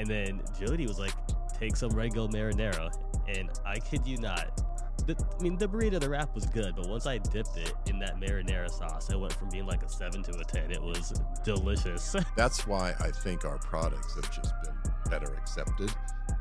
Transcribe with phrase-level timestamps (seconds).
[0.00, 1.12] And then Jodi was like,
[1.58, 2.90] take some Red Gold marinara.
[3.28, 4.62] And I kid you not,
[5.06, 7.98] the, I mean, the burrito, the wrap was good, but once I dipped it in
[7.98, 10.70] that marinara sauce, it went from being like a seven to a 10.
[10.70, 11.12] It was
[11.44, 12.16] delicious.
[12.36, 14.72] That's why I think our products have just been
[15.10, 15.92] better accepted.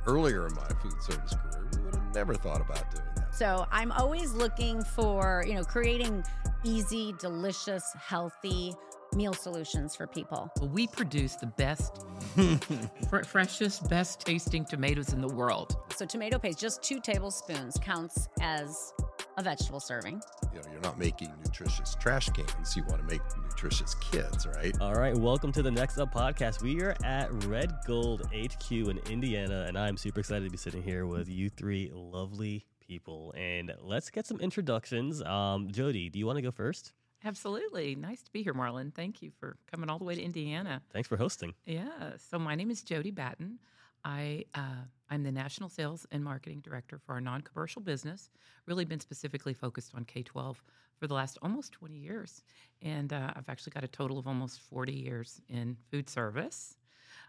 [0.07, 3.35] Earlier in my food service career, we would have never thought about doing that.
[3.35, 6.23] So I'm always looking for, you know, creating
[6.63, 8.73] easy, delicious, healthy
[9.15, 10.51] meal solutions for people.
[10.61, 12.05] We produce the best,
[13.09, 15.75] fr- freshest, best tasting tomatoes in the world.
[15.95, 18.93] So tomato paste, just two tablespoons, counts as
[19.37, 20.21] a vegetable serving.
[20.53, 22.75] You know, you're not making nutritious trash cans.
[22.75, 24.75] You want to make nutritious kids, right?
[24.81, 26.61] All right, welcome to the Next Up podcast.
[26.61, 30.83] We are at Red Gold HQ in Indiana, and I'm super excited to be sitting
[30.83, 33.33] here with you three lovely people.
[33.37, 35.21] And let's get some introductions.
[35.23, 36.93] Um, Jodi, do you want to go first?
[37.23, 37.95] Absolutely.
[37.95, 38.93] Nice to be here, Marlon.
[38.93, 40.81] Thank you for coming all the way to Indiana.
[40.93, 41.53] Thanks for hosting.
[41.65, 42.13] Yeah.
[42.29, 43.59] So my name is Jodi Batten.
[44.05, 48.29] I uh, I'm the national sales and marketing director for our non-commercial business.
[48.65, 50.55] Really been specifically focused on K-12
[50.97, 52.43] for the last almost 20 years,
[52.81, 56.75] and uh, I've actually got a total of almost 40 years in food service.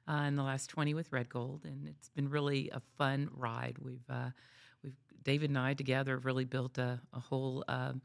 [0.08, 3.76] Uh, in the last 20 with Red Gold, and it's been really a fun ride.
[3.80, 4.30] We've uh,
[4.82, 8.00] we've David and I together have really built a, a whole um,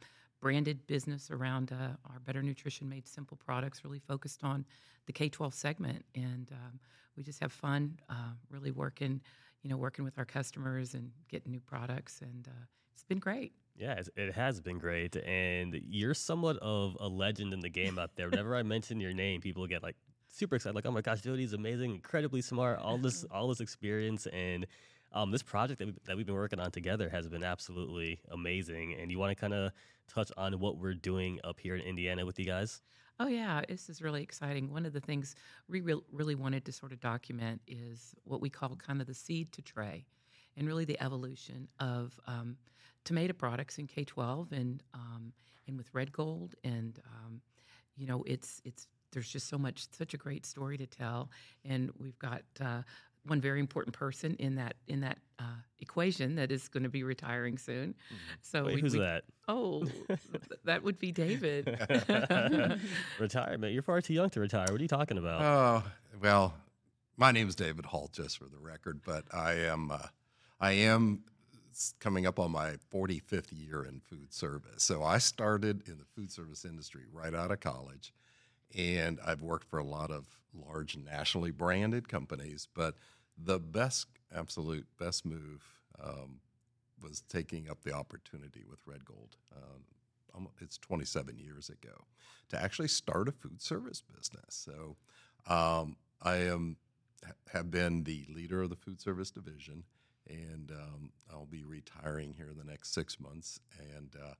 [0.45, 4.63] branded business around uh, our Better Nutrition Made Simple products, really focused on
[5.07, 6.05] the K 12 segment.
[6.13, 6.79] And um,
[7.17, 9.21] we just have fun uh, really working,
[9.63, 12.21] you know, working with our customers and getting new products.
[12.21, 13.53] And uh, it's been great.
[13.75, 15.15] Yeah, it has been great.
[15.15, 18.29] And you're somewhat of a legend in the game out there.
[18.29, 19.95] Whenever I mention your name, people get like
[20.27, 24.27] super excited, like, oh my gosh, Jodi's amazing, incredibly smart, all this, all this experience.
[24.27, 24.67] And
[25.11, 28.95] um, this project that, we, that we've been working on together has been absolutely amazing.
[28.99, 29.71] And you want to kind of
[30.07, 32.81] touch on what we're doing up here in Indiana with you guys?
[33.19, 34.71] Oh, yeah, this is really exciting.
[34.71, 35.35] One of the things
[35.69, 39.13] we re- really wanted to sort of document is what we call kind of the
[39.13, 40.05] seed to tray
[40.57, 42.57] and really the evolution of um,
[43.05, 45.31] tomato products in K 12 and, um,
[45.67, 46.55] and with Red Gold.
[46.65, 47.41] And, um,
[47.95, 51.29] you know, it's, it's, there's just so much, such a great story to tell.
[51.63, 52.81] And we've got uh,
[53.25, 55.43] one very important person in that in that uh,
[55.79, 57.89] equation that is going to be retiring soon.
[57.89, 58.15] Mm-hmm.
[58.41, 59.23] So Wait, we, who's we, that?
[59.47, 59.85] Oh,
[60.63, 61.67] that would be David.
[63.19, 63.73] Retirement?
[63.73, 64.67] You're far too young to retire.
[64.69, 65.41] What are you talking about?
[65.41, 65.83] Oh
[66.21, 66.53] well,
[67.17, 70.07] my name is David Hall, just for the record, but I am uh,
[70.59, 71.23] I am
[71.99, 74.83] coming up on my 45th year in food service.
[74.83, 78.13] So I started in the food service industry right out of college,
[78.77, 82.95] and I've worked for a lot of large nationally branded companies, but
[83.37, 85.63] the best, absolute best move
[86.01, 86.39] um,
[87.01, 89.37] was taking up the opportunity with Red Gold.
[89.55, 89.83] Um,
[90.59, 92.05] it's 27 years ago
[92.49, 94.49] to actually start a food service business.
[94.49, 94.97] So
[95.47, 96.77] um, I am
[97.51, 99.83] have been the leader of the food service division,
[100.29, 103.59] and um, I'll be retiring here in the next six months.
[103.95, 104.33] And uh,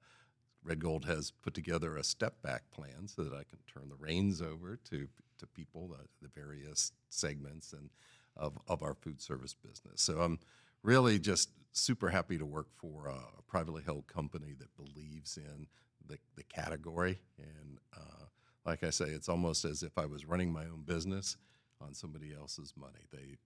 [0.64, 4.04] Red Gold has put together a step back plan so that I can turn the
[4.04, 5.08] reins over to
[5.38, 7.90] to people, the, the various segments and
[8.38, 10.02] of, of our food service business.
[10.02, 10.40] So I'm
[10.84, 15.68] really just super happy to work for a, privately held company that believes in
[16.06, 17.20] the, the category.
[17.38, 18.26] And uh,
[18.66, 21.38] like I say, it's almost as if I was running my own business
[21.80, 23.08] on somebody else's money.
[23.14, 23.38] They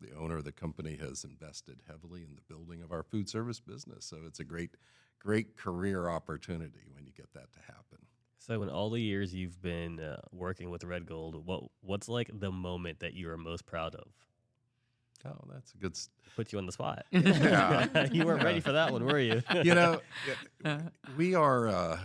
[0.00, 3.60] the owner of the company has invested heavily in the building of our food service
[3.60, 4.04] business.
[4.04, 4.70] So it's a great,
[5.20, 8.06] great career opportunity when you get that to happen.
[8.46, 12.28] So, in all the years you've been uh, working with Red Gold, what what's like
[12.40, 14.06] the moment that you are most proud of?
[15.24, 15.96] Oh, that's a good.
[15.96, 17.06] St- Put you on the spot.
[17.12, 18.08] Yeah.
[18.12, 19.42] you weren't ready for that one, were you?
[19.62, 20.00] you know,
[21.16, 21.98] we are uh,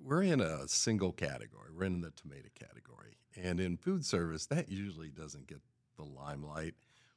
[0.00, 1.70] we're in a single category.
[1.76, 5.62] We're in the tomato category, and in food service, that usually doesn't get
[5.96, 6.74] the limelight.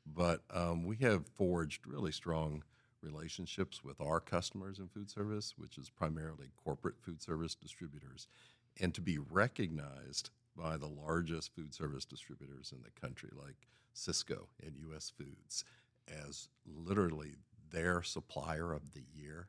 [0.08, 2.64] But um, we have forged really strong
[3.04, 8.28] relationships with our customers in food service, which is primarily corporate food service distributors
[8.80, 14.48] and to be recognized by the largest food service distributors in the country, like Sysco
[14.64, 15.66] and US Foods,
[16.08, 17.36] as literally
[17.72, 19.48] their supplier of the year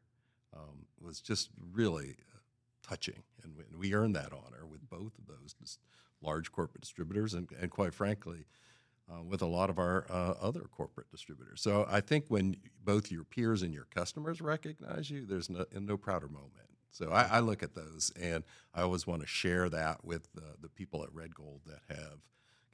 [0.54, 2.38] um, was just really uh,
[2.82, 3.22] touching.
[3.42, 5.78] And we, earned that honor with both of those
[6.22, 8.46] large corporate distributors and, and quite frankly,
[9.08, 11.60] uh, with a lot of our uh, other corporate distributors.
[11.60, 15.96] So I think when both your peers and your customers recognize you, there's no, no
[15.96, 16.52] prouder moment.
[16.90, 18.42] So I, I, look at those, and
[18.74, 22.20] I always want to share that with the, the people at Red Gold that have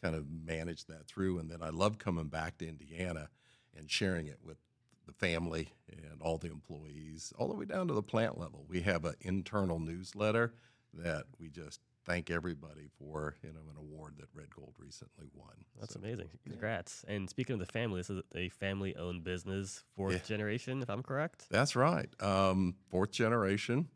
[0.01, 1.39] kind of managed that through.
[1.39, 3.29] And then I love coming back to Indiana
[3.77, 4.59] and sharing it with
[5.07, 8.65] the family and all the employees, all the way down to the plant level.
[8.69, 10.55] We have an internal newsletter
[10.95, 15.65] that we just thank everybody for you know an award that Red Gold recently won.
[15.79, 16.29] That's So, amazing.
[16.45, 17.05] Congrats.
[17.09, 20.19] And speaking of the family, this is a family owned business, fourth Yeah.
[20.27, 21.47] generation, if I'm correct.
[21.51, 22.09] That's right.
[22.21, 23.89] Um, fourth generation.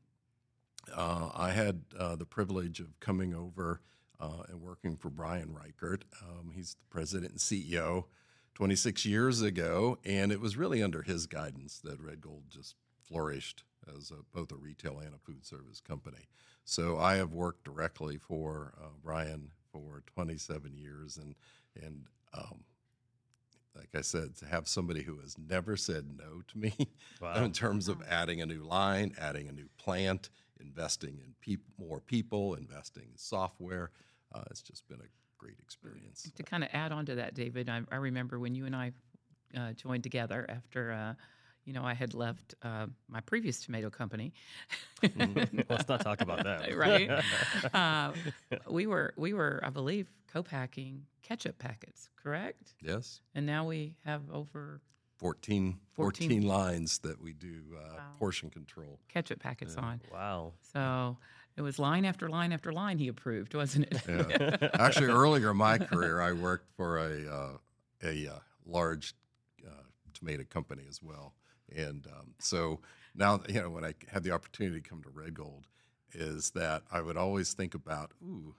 [0.94, 3.80] Uh, I had uh, the privilege of coming over
[4.20, 6.02] uh, and working for Brian Reichart.
[6.22, 8.04] Um, he's the president and CEO
[8.54, 13.64] 26 years ago, and it was really under his guidance that Red Gold just flourished
[13.96, 16.28] as a, both a retail and a food service company.
[16.64, 21.34] So I have worked directly for uh, Brian for 27 years, and
[21.80, 22.64] and um,
[23.76, 26.72] like I said, to have somebody who has never said no to me
[27.20, 27.44] Wow.
[27.44, 30.30] in terms of adding a new line, adding a new plant,
[30.60, 33.90] investing in peop- more people, investing in software.
[34.34, 35.08] Uh, it's just been a
[35.38, 36.30] great experience.
[36.34, 38.92] To kind of add on to that, David, I, I remember when you and I
[39.56, 41.14] uh, joined together after, uh,
[41.64, 44.32] you know, I had left uh, my previous tomato company.
[45.68, 46.76] Let's not talk about that.
[46.76, 47.10] right?
[47.74, 48.12] uh,
[48.68, 52.74] we were, we were, I believe, co-packing ketchup packets, correct?
[52.80, 54.80] Yes, And now we have over
[55.18, 56.42] 14, 14, 14.
[56.46, 58.02] lines that we do uh, Wow.
[58.18, 58.98] portion control.
[59.08, 60.00] ketchup packets on.
[60.12, 60.52] wow.
[60.72, 61.16] So
[61.56, 64.02] it was line after line after line he approved, wasn't it?
[64.08, 64.68] Yeah.
[64.78, 67.58] Actually, earlier in my career, I worked for a uh,
[68.02, 69.14] a uh, large
[69.66, 69.70] uh,
[70.12, 71.34] tomato company as well,
[71.74, 72.80] and um, so
[73.14, 75.66] now you know when I had the opportunity to come to Red Gold,
[76.12, 78.54] is that I would always think about, ooh,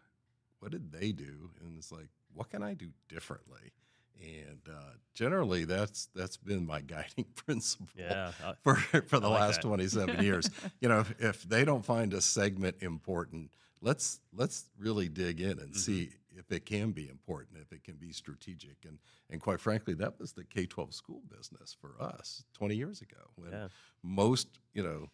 [0.60, 1.51] what did they do?
[1.62, 3.74] And it's like, what can I do differently?
[4.22, 8.31] And uh, generally, that's that's been my guiding principle Yeah.
[8.44, 9.68] uh, for for the like last that.
[9.68, 10.50] 27 years.
[10.81, 15.50] You know, if, if they don't find a segment important, let's let's really dig in
[15.58, 15.62] Mm-hmm.
[15.64, 18.86] and see if it can be important, if it can be strategic.
[18.86, 19.00] And
[19.30, 23.52] and quite frankly, that was the K-12 school business for us 20 years ago when
[23.52, 23.68] Yeah.
[24.04, 25.10] most, you know,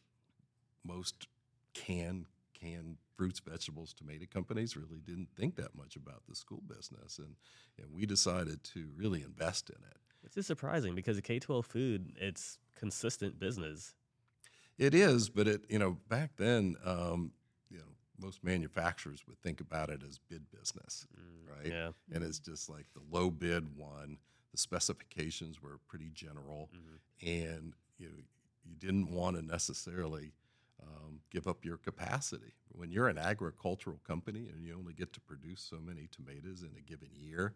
[0.83, 1.27] most
[1.73, 2.25] can
[2.63, 7.35] canned fruits, vegetables, tomato companies really didn't think that much about the school business and
[7.77, 9.97] and we decided to really invest in it.
[10.21, 13.93] Which is surprising because K 12 food, it's consistent business.
[14.77, 17.31] It is, but it you know back then, um,
[17.69, 17.83] you know,
[18.19, 21.07] most manufacturers would think about it as bid business,
[21.47, 21.65] right?
[21.67, 21.91] Mm, Yeah.
[22.13, 24.17] And it's just like the low bid one.
[24.51, 26.99] The specifications were pretty general, Mhm.
[27.21, 28.15] and you know,
[28.65, 30.31] you didn't want to necessarily
[30.83, 32.53] um, give up your capacity.
[32.71, 36.71] When you're an agricultural company and you only get to produce so many tomatoes in
[36.77, 37.53] a given year,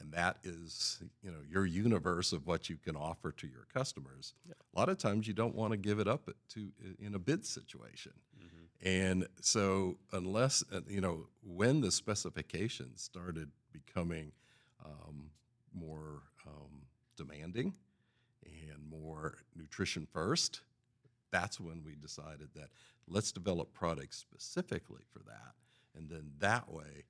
[0.00, 4.34] and that is you know your universe of what you can offer to your customers.
[4.50, 7.44] A lot of times you don't want to give it up to in a bid
[7.46, 8.12] situation.
[8.36, 8.86] Mhm.
[8.86, 14.32] And so, unless, uh, you know, when the specifications started becoming
[14.84, 15.30] um,
[15.72, 16.82] more um,
[17.16, 17.74] demanding
[18.44, 20.60] and more nutrition first,
[21.34, 22.68] that's when we decided that
[23.08, 25.54] let's develop products specifically for that.
[25.96, 27.06] And then that way,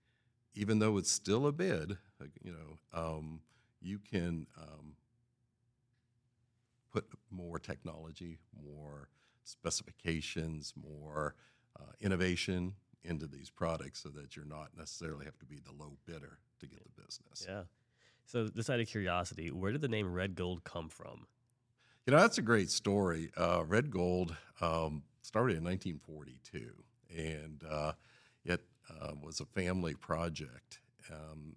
[0.54, 1.98] even though it's still a bid,
[2.42, 3.40] you know, um,
[3.82, 4.94] you can um,
[6.90, 9.10] put more technology, more
[9.42, 11.34] specifications, more
[11.78, 12.72] uh, innovation
[13.02, 16.66] into these products so that you're not necessarily have to be the low bidder to
[16.66, 17.44] get the business.
[17.46, 17.64] Yeah.
[18.24, 21.26] So, just out of curiosity, where did the name Red Gold come from?
[22.06, 23.30] You know, that's a great story.
[23.36, 26.70] Uh, Red Gold um, started in 1942,
[27.16, 27.92] and uh,
[28.44, 28.60] it
[28.90, 30.80] uh, was a family project.
[31.10, 31.56] Um,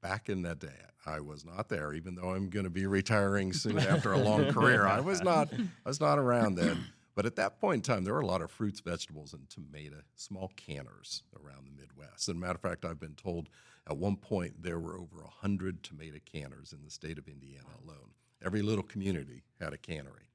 [0.00, 0.68] back in that day,
[1.04, 4.46] I was not there, even though I'm going to be retiring soon after a long
[4.52, 4.86] career.
[4.86, 5.48] I was not.
[5.52, 6.84] I was not around then.
[7.16, 10.02] But at that point in time, there were a lot of fruits, vegetables, and tomato
[10.14, 12.28] small canners around the Midwest.
[12.28, 13.48] As a matter of fact, I've been told
[13.90, 18.10] at one point there were over 100 tomato canners in the state of Indiana alone.
[18.44, 20.28] Every little community had a cannery.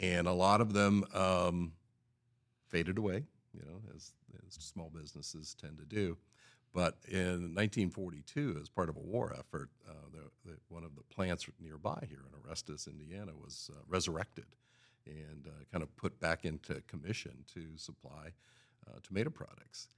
[0.00, 1.72] And a lot of them um,
[2.68, 4.12] faded away, you know, as,
[4.46, 6.16] as small businesses tend to do.
[6.72, 11.02] But in 1942, as part of a war effort, uh, the, the, one of the
[11.02, 14.46] plants nearby here in Orestes, Indiana, was uh, resurrected
[15.06, 18.32] and uh, kind of put back into commission to supply
[18.88, 19.88] uh, tomato products.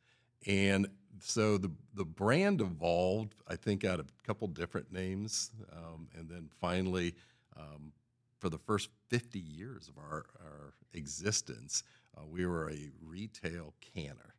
[0.46, 0.88] And
[1.20, 6.28] so the the brand evolved, I think, out of a couple different names, um, and
[6.28, 7.14] then finally,
[7.56, 7.92] um,
[8.38, 11.82] for the first 50 years of our, our existence,
[12.16, 14.34] uh, we were a retail canner.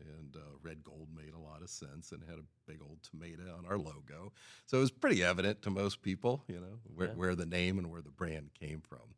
[0.00, 3.54] And uh, red gold made a lot of sense and had a big old tomato
[3.56, 4.32] on our logo.
[4.66, 7.14] So it was pretty evident to most people, you know, where, Yeah.
[7.14, 9.14] where the name and where the brand came from.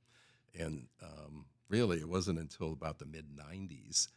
[0.59, 4.09] And um, really, it wasn't until about the mid 90s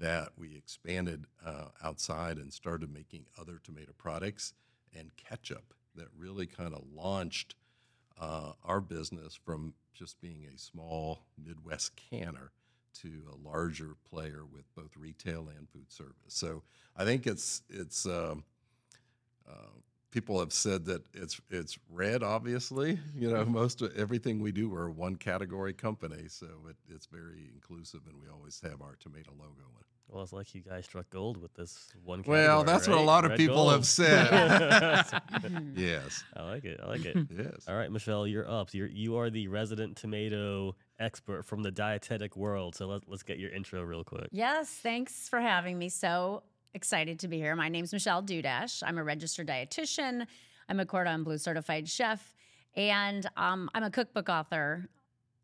[0.00, 4.54] that we expanded uh, outside and started making other tomato products
[4.98, 7.54] and ketchup that really kind of launched
[8.18, 12.50] uh, our business from just being a small Midwest canner
[13.02, 16.14] to a larger player with both retail and food service.
[16.28, 16.62] So
[16.96, 18.44] I think it's it's um,
[19.48, 19.78] uh,
[20.10, 22.22] people have said that it's it's red.
[22.22, 23.52] Obviously, you know mm-hmm.
[23.52, 28.00] most of everything we do we're a one category company, so it, it's very inclusive,
[28.08, 29.86] and we always have our tomato logo in it.
[30.12, 32.24] Well, it's like you guys struck gold with this one.
[32.26, 33.06] Well, category, that's what a right?
[33.06, 33.72] lot of Red people gold.
[33.72, 34.28] have said.
[35.76, 36.24] yes.
[36.36, 36.80] I like it.
[36.82, 37.16] I like it.
[37.30, 37.66] Yes.
[37.68, 38.74] All right, Michelle, you're up.
[38.74, 42.74] You're, you are the resident tomato expert from the dietetic world.
[42.74, 44.28] So let, let's get your intro real quick.
[44.32, 45.88] Yes, thanks for having me.
[45.88, 46.42] So
[46.74, 47.56] excited to be here.
[47.56, 48.82] My name's Michelle Dudash.
[48.86, 50.26] I'm a registered dietitian.
[50.68, 52.34] I'm a Cordon Bleu certified chef,
[52.76, 54.88] and um, I'm a cookbook author.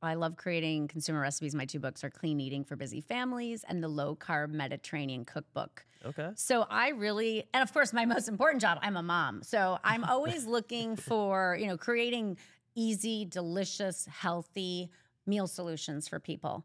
[0.02, 1.54] I love creating consumer recipes.
[1.54, 5.84] My two books are Clean Eating for Busy Families and the Low Carb Mediterranean Cookbook.
[6.04, 6.30] Okay.
[6.36, 9.42] So I really, and of course, my most important job, I'm a mom.
[9.42, 12.36] So I'm always looking for, you know, creating
[12.76, 14.90] easy, delicious, healthy
[15.26, 16.64] meal solutions for people.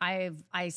[0.00, 0.72] I've I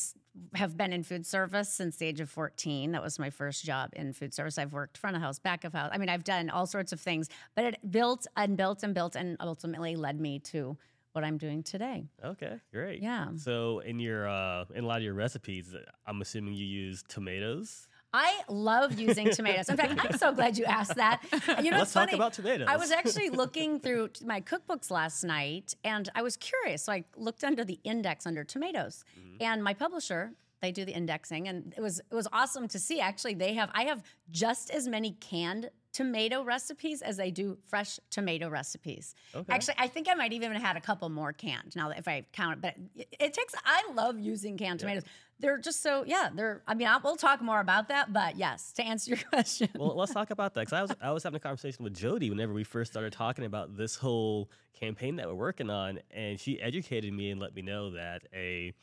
[0.56, 2.92] have been in food service since the age of 14.
[2.92, 4.58] That was my first job in food service.
[4.58, 5.92] I've worked front of house, back of house.
[5.94, 9.16] I mean, I've done all sorts of things, but it built and built and built
[9.16, 10.78] and ultimately led me to
[11.14, 12.06] what I'm doing today.
[12.24, 12.60] Okay.
[12.72, 13.02] Great.
[13.02, 13.28] Yeah.
[13.38, 15.76] So in your uh, in a lot of your recipes,
[16.06, 17.88] I'm assuming you use tomatoes.
[18.14, 19.70] I love using tomatoes.
[19.70, 21.22] In fact, I'm so glad you asked that.
[21.64, 22.14] You know, Let's it's talk funny.
[22.14, 22.68] about tomatoes.
[22.70, 26.84] I was actually looking through my cookbooks last night, and I was curious.
[26.84, 29.38] So I looked under the index under tomatoes, mm-hmm.
[29.42, 33.02] and my publisher they do the indexing, and it was it was awesome to see.
[33.02, 38.00] Actually, they have I have just as many canned tomato recipes as I do fresh
[38.10, 39.16] tomato recipes.
[39.34, 39.54] Okay.
[39.54, 42.26] Actually, I think I might even have had a couple more canned now if I
[42.34, 42.62] count it.
[42.62, 43.54] But it, it takes.
[43.64, 45.04] I love using canned tomatoes.
[45.40, 46.30] They're just so yeah.
[46.34, 46.64] They're.
[46.68, 48.12] I mean, I'll, we'll talk more about that.
[48.12, 49.70] But yes, to answer your question.
[49.76, 52.30] well, let's talk about that because I was I was having a conversation with Jodi
[52.30, 56.60] whenever we first started talking about this whole campaign that we're working on, and she
[56.60, 58.74] educated me and let me know that a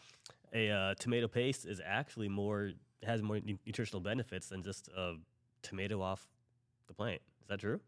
[0.52, 2.70] a uh, tomato paste is actually more
[3.02, 5.14] has more nutritional benefits than just a
[5.62, 6.26] tomato off
[6.90, 7.20] the plant.
[7.42, 7.80] Is that true?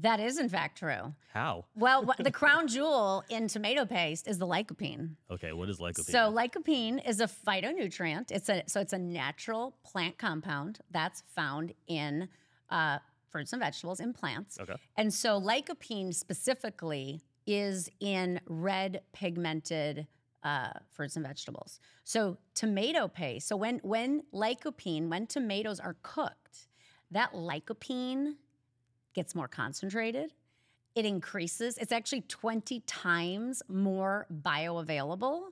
[0.00, 1.12] that is in fact true.
[1.32, 1.64] How?
[1.74, 5.16] Well, the crown jewel in tomato paste is the lycopene.
[5.30, 6.10] Okay, what is lycopene?
[6.10, 8.30] So lycopene is a phytonutrient.
[8.30, 12.28] It's a so it's a natural plant compound that's found in
[12.70, 14.58] uh, fruits and vegetables in plants.
[14.60, 20.06] okay, And so lycopene specifically is in red pigmented
[20.44, 21.80] uh, fruits and vegetables.
[22.04, 23.48] So tomato paste.
[23.48, 26.67] So when when lycopene, when tomatoes are cooked,
[27.10, 28.34] that lycopene
[29.14, 30.32] gets more concentrated.
[30.94, 31.78] It increases.
[31.78, 35.42] It's actually 20 times more bioavailable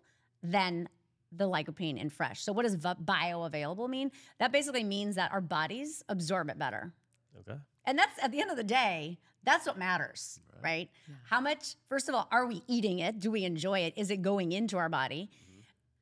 [0.42, 0.88] than
[1.32, 2.42] the lycopene in fresh.
[2.42, 4.10] So what does bioavailable mean?
[4.38, 6.92] That basically means that our bodies absorb it better.
[7.40, 10.90] okay, And that's at the end of the day, that's what matters, right?
[11.25, 13.20] How much, first of all, are we eating it?
[13.20, 13.94] Do we enjoy it?
[13.96, 15.30] Is it going into our body?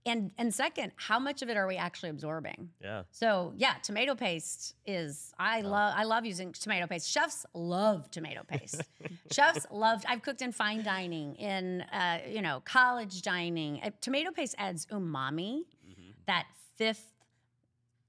[0.07, 2.69] And and second, how much of it are we actually absorbing?
[2.83, 3.05] yeah.
[3.11, 7.09] So yeah, tomato paste is I love I love using tomato paste.
[7.09, 8.83] Chefs love tomato paste.
[9.33, 10.05] Chefs love.
[10.07, 13.81] I've cooked in fine dining, in uh, you know college dining.
[13.83, 15.63] Uh, tomato paste adds umami,
[16.27, 16.47] that
[16.77, 17.15] fifth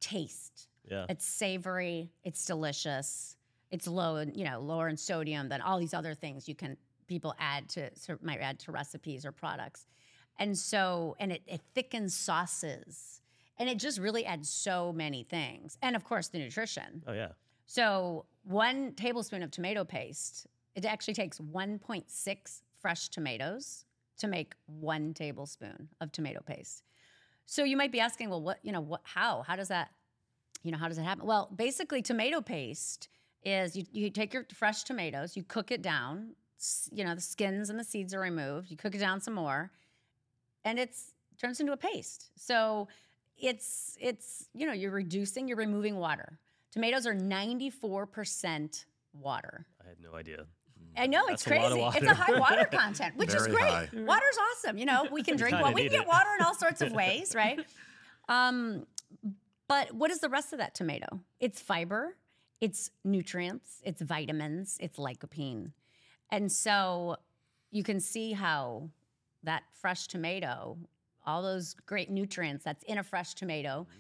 [0.02, 0.68] taste.
[0.90, 1.06] Yeah.
[1.10, 2.12] It's savory.
[2.24, 3.38] It's delicious.
[3.72, 6.78] It's low, in, you know, lower in sodium than all these other things you can
[7.08, 9.86] people add to, to might add to recipes or products.
[10.38, 13.22] And so, and it, it thickens sauces,
[13.58, 15.78] and it just really adds so many things.
[15.82, 17.04] And of course, the nutrition.
[17.08, 17.30] Oh yeah.
[17.66, 23.86] So one tablespoon of tomato paste, it actually takes 1.6 fresh tomatoes
[24.18, 26.84] to make one tablespoon of tomato paste.
[27.46, 29.92] So you might be asking, well, what, you know, what, how, how does that,
[30.64, 31.26] you know, how does it happen?
[31.26, 33.10] Well, basically tomato paste
[33.44, 36.32] is you, you take your fresh tomatoes, you cook it down,
[36.92, 39.72] you know, the skins and the seeds are removed, you cook it down some more,
[40.66, 42.32] and it's turns into a paste.
[42.36, 42.88] So
[43.38, 46.40] it's it's you know you're reducing, you're removing water.
[46.72, 49.66] Tomatoes are 94% water.
[49.82, 50.46] I had no idea.
[50.98, 51.98] I know it's That's a crazy.
[51.98, 53.70] It's a high water content, which is great.
[53.70, 53.90] high.
[53.94, 54.78] Water's awesome.
[54.78, 55.76] You know, we can drink kinda water.
[55.76, 56.08] We can get it.
[56.08, 57.66] water in all sorts of ways, right?
[58.28, 58.86] Um,
[59.68, 61.22] but what is the rest of that tomato?
[61.40, 62.18] It's fiber,
[62.62, 65.72] it's nutrients, it's vitamins, it's lycopene.
[66.30, 67.18] And so
[67.72, 68.90] you can see how
[69.46, 70.78] that fresh tomato,
[71.26, 73.98] all those great nutrients that's in a fresh tomato, mm-hmm.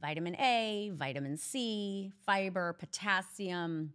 [0.00, 3.92] vitamin A, vitamin C, fiber, potassium,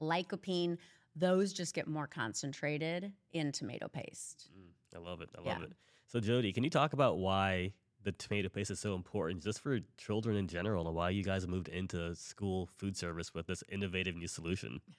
[0.00, 0.78] lycopene,
[1.16, 4.48] those just get more concentrated in tomato paste.
[4.56, 5.28] Mm, I love it.
[5.36, 5.54] I Yeah.
[5.54, 5.72] love it.
[6.06, 7.72] So Jodi, can you talk about why
[8.02, 11.46] the tomato paste is so important just for children in general and why you guys
[11.46, 14.80] moved into school food service with this innovative new solution?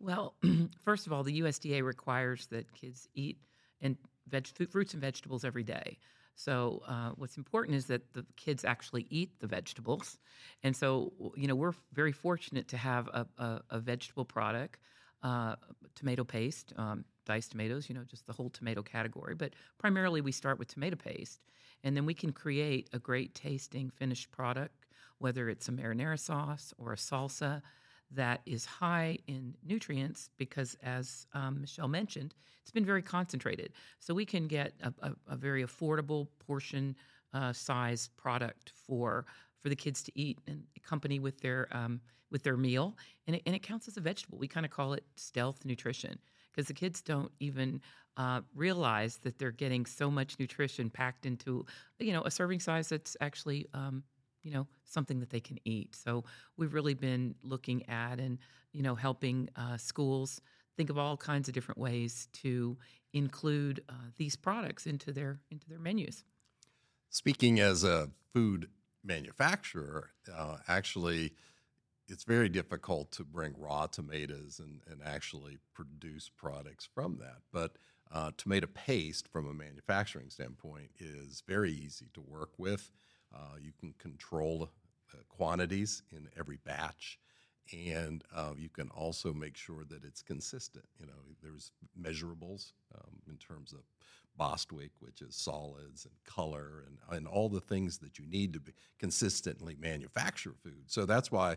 [0.00, 0.34] Well,
[0.84, 3.38] first of all, the USDA requires that kids eat
[3.80, 3.96] and
[4.28, 5.98] veg- fruits and vegetables every day.
[6.34, 10.18] So uh, what's important is that the kids actually eat the vegetables,
[10.62, 14.78] and so you know we're very fortunate to have a, a, a vegetable product,
[15.22, 15.56] uh,
[15.94, 17.88] tomato paste, um, diced tomatoes.
[17.88, 19.34] You know, just the whole tomato category.
[19.34, 21.40] But primarily we start with tomato paste,
[21.84, 24.86] and then we can create a great tasting finished product,
[25.18, 27.60] whether it's a marinara sauce or a salsa
[28.14, 33.72] that is high in nutrients because, as um, Michelle mentioned, it's been very concentrated.
[33.98, 36.96] So we can get a, a, a very affordable portion
[37.32, 39.26] uh, size product for
[39.58, 42.00] for the kids to eat and accompany with their um,
[42.30, 44.38] with their meal, and it, and it counts as a vegetable.
[44.38, 46.18] We kind of call it stealth nutrition
[46.50, 47.80] because the kids don't even
[48.16, 51.64] uh, realize that they're getting so much nutrition packed into
[51.98, 54.02] you know a serving size that's actually um,
[54.42, 56.24] you know something that they can eat so
[56.56, 58.38] we've really been looking at and
[58.72, 60.40] you know helping uh, schools
[60.76, 62.76] think of all kinds of different ways to
[63.12, 66.24] include uh, these products into their into their menus
[67.14, 68.70] Speaking as a food
[69.04, 71.34] manufacturer, uh, actually,
[72.08, 77.42] it's very difficult to bring raw tomatoes and, and actually produce products from that.
[77.52, 77.76] But
[78.10, 82.90] uh, tomato paste, from a manufacturing standpoint, is very easy to work with.
[83.34, 84.70] Uh, you can control
[85.12, 87.18] uh, quantities in every batch,
[87.72, 90.84] and uh, you can also make sure that it's consistent.
[90.98, 91.12] You know,
[91.42, 93.80] there's measurables um, in terms of
[94.36, 98.60] Bostwick, which is solids and color and, and all the things that you need to
[98.60, 100.84] be consistently manufacture food.
[100.86, 101.56] So that's why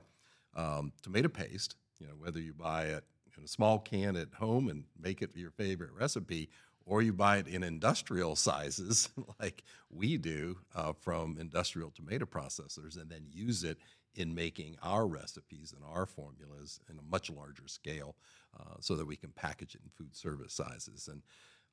[0.55, 3.03] um, tomato paste, you know, whether you buy it
[3.38, 6.50] in a small can at home and make it for your favorite recipe,
[6.85, 12.99] or you buy it in industrial sizes like we do uh, from industrial tomato processors
[12.99, 13.77] and then use it
[14.15, 18.15] in making our recipes and our formulas in a much larger scale
[18.59, 21.09] uh, so that we can package it in food service sizes.
[21.11, 21.21] And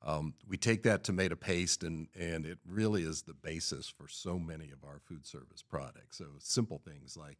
[0.05, 4.37] um, we take that tomato paste and, and it really is the basis for so
[4.37, 6.17] many of our food service products.
[6.17, 7.37] So simple things like,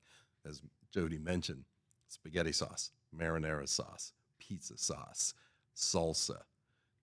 [0.48, 0.62] as
[0.94, 1.66] Jodi mentioned,
[2.08, 5.34] spaghetti sauce, marinara sauce, pizza sauce,
[5.76, 6.44] salsa,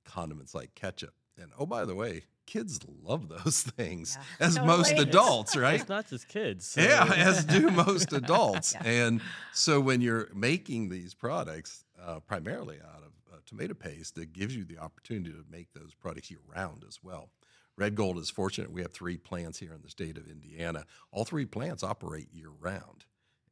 [0.04, 1.14] condiments like ketchup.
[1.40, 5.09] And oh, by the way, kids love those things, Yeah, as most totally.
[5.09, 5.81] adults, right?
[5.81, 6.66] It's not just kids.
[6.66, 8.74] so- Yeah, as do most adults.
[8.74, 8.88] Yeah.
[8.90, 9.20] And
[9.53, 14.55] so when you're making these products, uh, primarily out of uh, tomato paste, it gives
[14.57, 17.31] you the opportunity to make those products year round as well.
[17.79, 18.70] Red Gold is fortunate.
[18.70, 20.85] We have three plants here in the state of Indiana.
[21.12, 23.07] All three plants operate year round.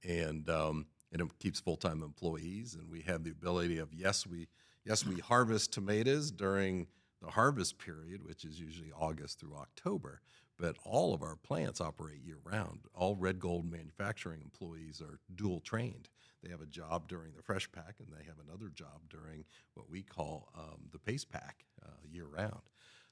[0.07, 2.75] And, um, and it keeps full time employees.
[2.75, 4.49] And we have the ability of, yes, we,
[4.89, 6.87] yes, we harvest tomatoes during
[7.21, 10.23] the harvest period, which is usually August through October,
[10.59, 12.81] but all of our plants operate year round.
[12.95, 16.09] All Red Gold manufacturing employees are dual trained.
[16.43, 19.91] They have a job during the fresh pack, and they have another job during what
[19.91, 22.63] we call um, the paste pack uh, year round.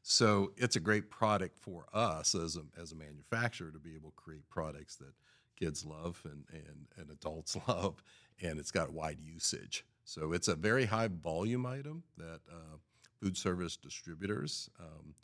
[0.03, 4.11] So it's a great product for us as a, as a manufacturer to be able
[4.11, 5.13] to create products that
[5.59, 8.03] kids love and, and, and adults love,
[8.41, 9.85] and it's got wide usage.
[10.07, 12.77] So it's a very high volume item that uh,
[13.21, 15.15] food service distributors um,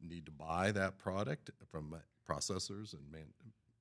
[0.00, 1.94] need to buy that product from
[2.26, 3.26] processors and man,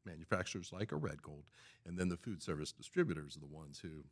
[0.04, 1.44] manufacturers like a Red Gold,
[1.86, 4.04] and then the food service distributors are the ones who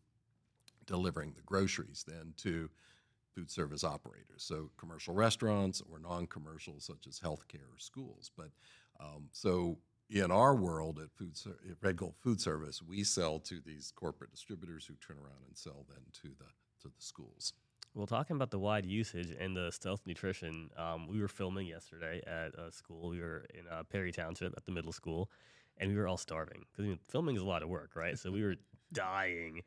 [0.85, 2.69] delivering the groceries then to
[3.33, 8.29] food service operators, so commercial restaurants or non-commercial such as healthcare or schools.
[8.37, 8.51] But
[8.99, 9.79] um, so
[10.09, 13.91] in our world at food Ser- at Red Gold Food Service, we sell to these
[13.95, 16.45] corporate distributors who turn around and sell then to the
[16.81, 17.53] to the schools.
[17.93, 22.21] Well, talking about the wide usage and the stealth nutrition, um, we were filming yesterday
[22.27, 23.09] at a school.
[23.09, 25.31] We were in uh, Perry Township at the middle school,
[25.77, 28.19] and we were all starving because I mean, filming is a lot of work, right?
[28.19, 28.55] so we were
[28.91, 29.61] dying.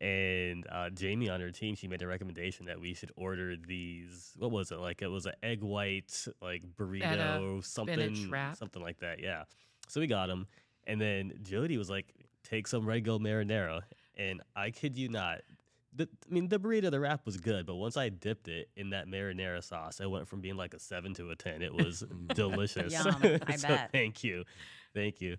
[0.00, 4.32] And uh, Jamie on her team, she made a recommendation that we should order these.
[4.38, 4.78] What was it?
[4.78, 8.56] Like it was an egg white, like burrito, something, wrap.
[8.56, 9.18] something like that.
[9.20, 9.44] Yeah.
[9.88, 10.46] So we got them,
[10.86, 13.82] and then Jodi was like, "Take some Red Gold marinara,"
[14.16, 15.40] and I kid you not,
[15.94, 18.90] the, I mean, the burrito, the wrap was good, but once I dipped it in
[18.90, 21.62] that marinara sauce, it went from being like a seven to a ten.
[21.62, 22.92] It was delicious.
[22.92, 23.90] Yum, I so bet.
[23.92, 24.44] Thank you,
[24.94, 25.36] thank you.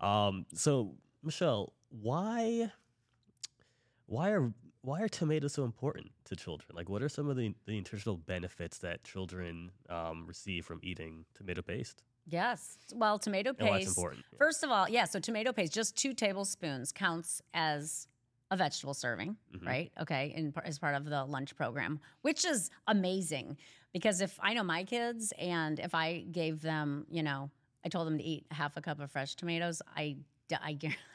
[0.00, 2.70] Um, so Michelle, why,
[4.06, 6.74] why are why are tomatoes so important to children?
[6.74, 11.24] Like, what are some of the, the nutritional benefits that children um, receive from eating
[11.34, 12.02] tomato paste?
[12.26, 12.78] Yes.
[12.94, 13.98] Well, tomato And why it's paste.
[13.98, 14.24] important?
[14.32, 14.38] Yeah.
[14.38, 18.06] First of all, yeah, so tomato paste, just two tablespoons counts as
[18.50, 19.66] a vegetable serving, Mhm.
[19.66, 19.92] right?
[20.00, 23.56] Okay, in, as part of the lunch program, which is amazing
[23.92, 27.50] because if I know my kids and if I gave them, you know,
[27.84, 30.16] I told them to eat half a cup of fresh tomatoes, I.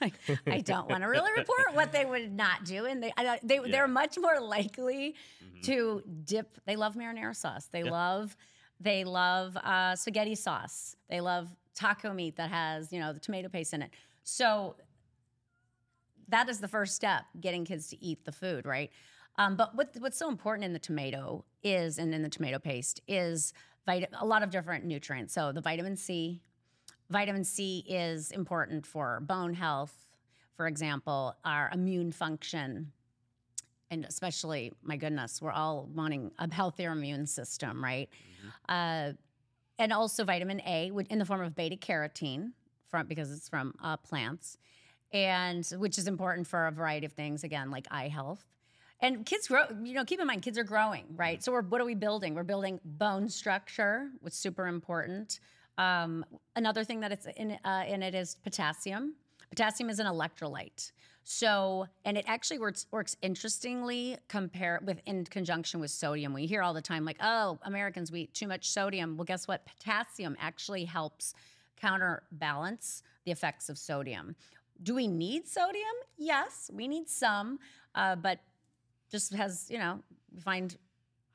[0.01, 0.11] I,
[0.47, 3.57] I don't want to really report what they would not do, and they I, they
[3.57, 3.67] Yeah.
[3.69, 5.13] they're much more likely
[5.45, 5.61] Mhm.
[5.65, 6.57] to dip.
[6.65, 7.67] They love marinara sauce.
[7.67, 7.91] They Yeah.
[7.91, 8.35] love
[8.79, 10.95] They love uh, spaghetti sauce.
[11.09, 13.91] They love taco meat that has, you know, the tomato paste in it.
[14.23, 14.75] So
[16.27, 18.91] that is the first step, getting kids to eat the food, right?
[19.37, 23.01] Um, but what, what's so important in the tomato is, and in the tomato paste,
[23.07, 23.53] is
[23.85, 25.33] vit- a lot of different nutrients.
[25.33, 26.41] So the vitamin C,
[27.09, 30.07] vitamin C is important for bone health,
[30.55, 32.91] for example, our immune function,
[33.89, 38.09] and especially, my goodness, we're all wanting a healthier immune system, right?
[38.67, 39.13] Uh,
[39.79, 42.51] and also vitamin A in the form of beta carotene,
[42.89, 44.57] from because it's from uh, plants,
[45.13, 47.43] and which is important for a variety of things.
[47.43, 48.45] Again, like eye health.
[48.99, 51.43] And kids grow, you know, keep in mind, kids are growing, right?
[51.43, 52.33] So, we're, what are we building?
[52.33, 55.39] We're building bone structure, which is super important.
[55.77, 59.13] Um, another thing that it's in, uh, in it is potassium.
[59.49, 60.91] Potassium is an electrolyte.
[61.23, 66.33] So, and it actually works, works interestingly compare with in conjunction with sodium.
[66.33, 69.17] We hear all the time like, oh, Americans we eat too much sodium.
[69.17, 69.65] Well, guess what?
[69.65, 71.33] Potassium actually helps
[71.75, 74.35] counterbalance the effects of sodium.
[74.81, 75.83] Do we need sodium?
[76.17, 77.59] Yes, we need some,
[77.93, 78.39] uh, but
[79.11, 79.99] just has you know
[80.39, 80.77] find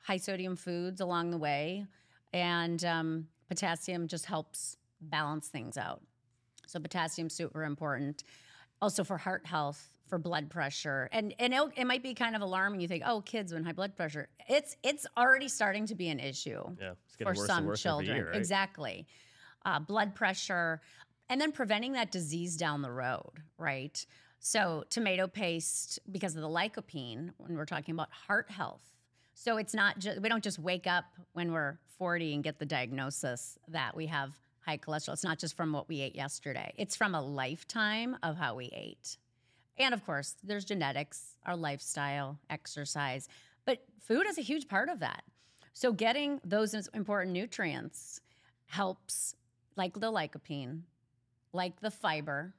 [0.01, 1.85] high sodium foods along the way,
[2.33, 6.01] and um, potassium just helps balance things out.
[6.73, 8.23] So potassium super important.
[8.81, 12.41] Also for heart health, for blood pressure, and and it, it might be kind of
[12.41, 12.81] alarming.
[12.81, 16.19] You think, oh, kids with high blood pressure, it's it's already starting to be an
[16.19, 18.17] issue Yeah, for some children.
[18.17, 18.35] year, right?
[18.35, 19.05] Exactly.
[19.63, 20.81] Uh, blood pressure,
[21.29, 24.03] and then preventing that disease down the road, right?
[24.39, 28.81] So, tomato paste, because of the lycopene, when we're talking about heart health.
[29.35, 32.65] So, it's not just, we don't just wake up when we're 40 and get the
[32.65, 34.33] diagnosis that we have
[34.65, 35.13] high cholesterol.
[35.13, 38.65] It's not just from what we ate yesterday, it's from a lifetime of how we
[38.73, 39.17] ate.
[39.77, 43.27] And of course, there's genetics, our lifestyle, exercise,
[43.65, 45.23] but food is a huge part of that.
[45.73, 48.21] So, getting those important nutrients
[48.67, 49.35] helps,
[49.75, 50.81] like the lycopene,
[51.51, 52.53] like the fiber,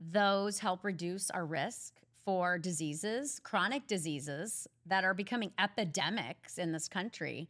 [0.00, 6.88] those help reduce our risk for diseases, chronic diseases that are becoming epidemics in this
[6.88, 7.48] country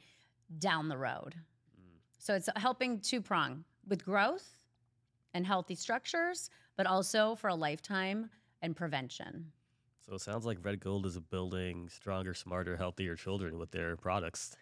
[0.58, 1.36] down the road.
[2.24, 4.56] So, it's helping two prong with growth
[5.34, 8.30] and healthy structures, but also for a lifetime
[8.62, 9.52] and prevention.
[10.06, 14.56] So it sounds like Red Gold is building stronger, smarter, healthier children with their products.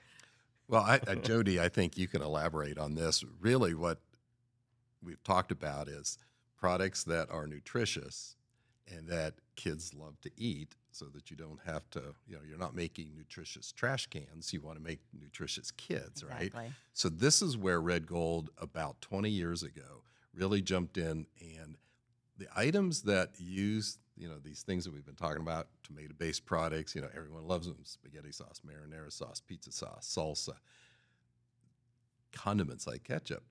[0.67, 3.23] Well, I, I, Jodi, I think you can elaborate on this.
[3.41, 4.01] Really, what
[5.01, 6.19] we've talked about is
[6.59, 8.35] products that are nutritious
[8.89, 12.59] and that kids love to eat so that you don't have to, you know, you're
[12.59, 14.53] not making nutritious trash cans.
[14.53, 16.53] You want to make nutritious kids, right?
[16.93, 21.77] So this is where Red Gold about 20 years ago really jumped in and
[22.39, 26.95] the items that use, you know, these things that we've been talking about, tomato-based products,
[26.95, 30.55] you know, everyone loves them, spaghetti sauce, marinara sauce, pizza sauce, salsa,
[32.33, 33.45] condiments like ketchup.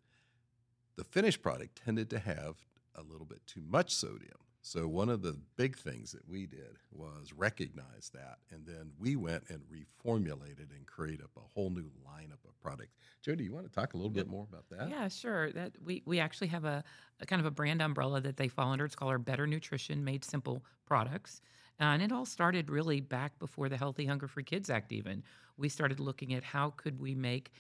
[0.96, 2.56] The finished product tended to have
[2.96, 4.38] a little bit too much sodium.
[4.64, 9.16] So one of the big things that we did was recognize that, and then we
[9.16, 12.96] went and reformulated and created up a whole new lineup of products.
[13.24, 14.90] Jodi, you want to talk a little bit more about that?
[14.90, 15.52] Yeah, sure.
[15.52, 16.84] That we we actually have a,
[17.20, 18.86] a kind of a brand umbrella that they fall under.
[18.86, 21.42] It's called our Better Nutrition Made Simple products.
[21.80, 24.92] And it all started really back before the Healthy Hunger Free Kids Act.
[24.92, 25.24] Even
[25.58, 27.52] we started looking at how could we make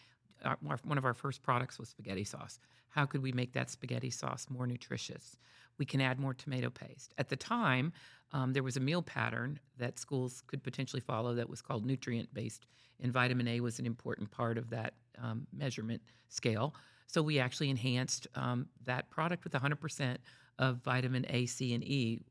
[0.45, 2.59] our, one of our first products was spaghetti sauce.
[2.89, 5.37] How could we make that spaghetti sauce more nutritious?
[5.81, 7.11] We can add more tomato paste.
[7.17, 7.91] At the time,
[8.33, 12.31] um, there was a meal pattern that schools could potentially follow that was called nutrient
[12.35, 12.67] based,
[12.99, 16.75] and vitamin A was an important part of that um, measurement scale.
[17.07, 20.17] So we actually enhanced um, that product with 100%
[20.59, 22.21] of vitamin A, C, and E.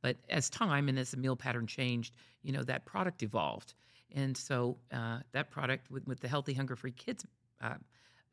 [0.00, 3.74] But as time and as the meal pattern changed, you know that product evolved,
[4.14, 7.26] and so uh, that product with, with the Healthy Hunger Free Kids.
[7.60, 7.74] Uh,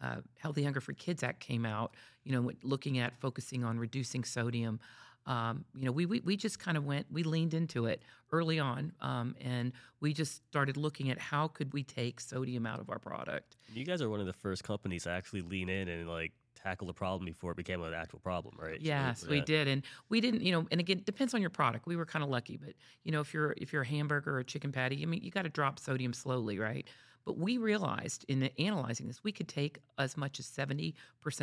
[0.01, 4.23] uh, Healthy Hunger for Kids Act came out, you know, looking at focusing on reducing
[4.23, 4.79] sodium.
[5.27, 8.59] Um, you know, we, we we just kind of went, we leaned into it early
[8.59, 12.89] on, um, and we just started looking at how could we take sodium out of
[12.89, 13.55] our product.
[13.73, 16.87] You guys are one of the first companies to actually lean in and like tackle
[16.87, 18.79] the problem before it became an actual problem, right?
[18.79, 21.49] So, Yes, we did, and we didn't, you know, and again, it depends on your
[21.49, 21.85] product.
[21.85, 24.39] We were kind of lucky, but you know, if you're if you're a hamburger or
[24.39, 26.87] a chicken patty, I mean, you got to drop sodium slowly, right?
[27.25, 30.93] But we realized in analyzing this, we could take as much as 70%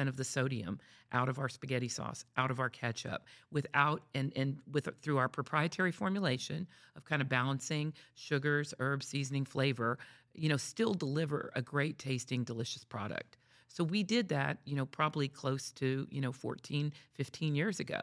[0.08, 0.80] of the sodium
[1.12, 5.28] out of our spaghetti sauce, out of our ketchup, without and and with through our
[5.28, 9.98] proprietary formulation of kind of balancing sugars, herbs, seasoning, flavor,
[10.34, 13.36] you know, still deliver a great tasting, delicious product.
[13.68, 18.00] So we did that, you know, probably close to, you know, 14, 15 years ago.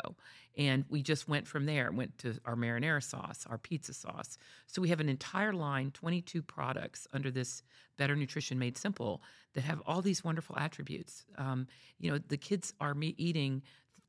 [0.58, 4.38] And we just went from there, went to our marinara sauce, our pizza sauce.
[4.68, 7.62] So we have an entire line, 22 products under this
[7.98, 9.22] Better Nutrition Made Simple
[9.54, 11.26] that have all these wonderful attributes.
[11.38, 11.68] Um,
[12.00, 13.64] you know, the kids are me eating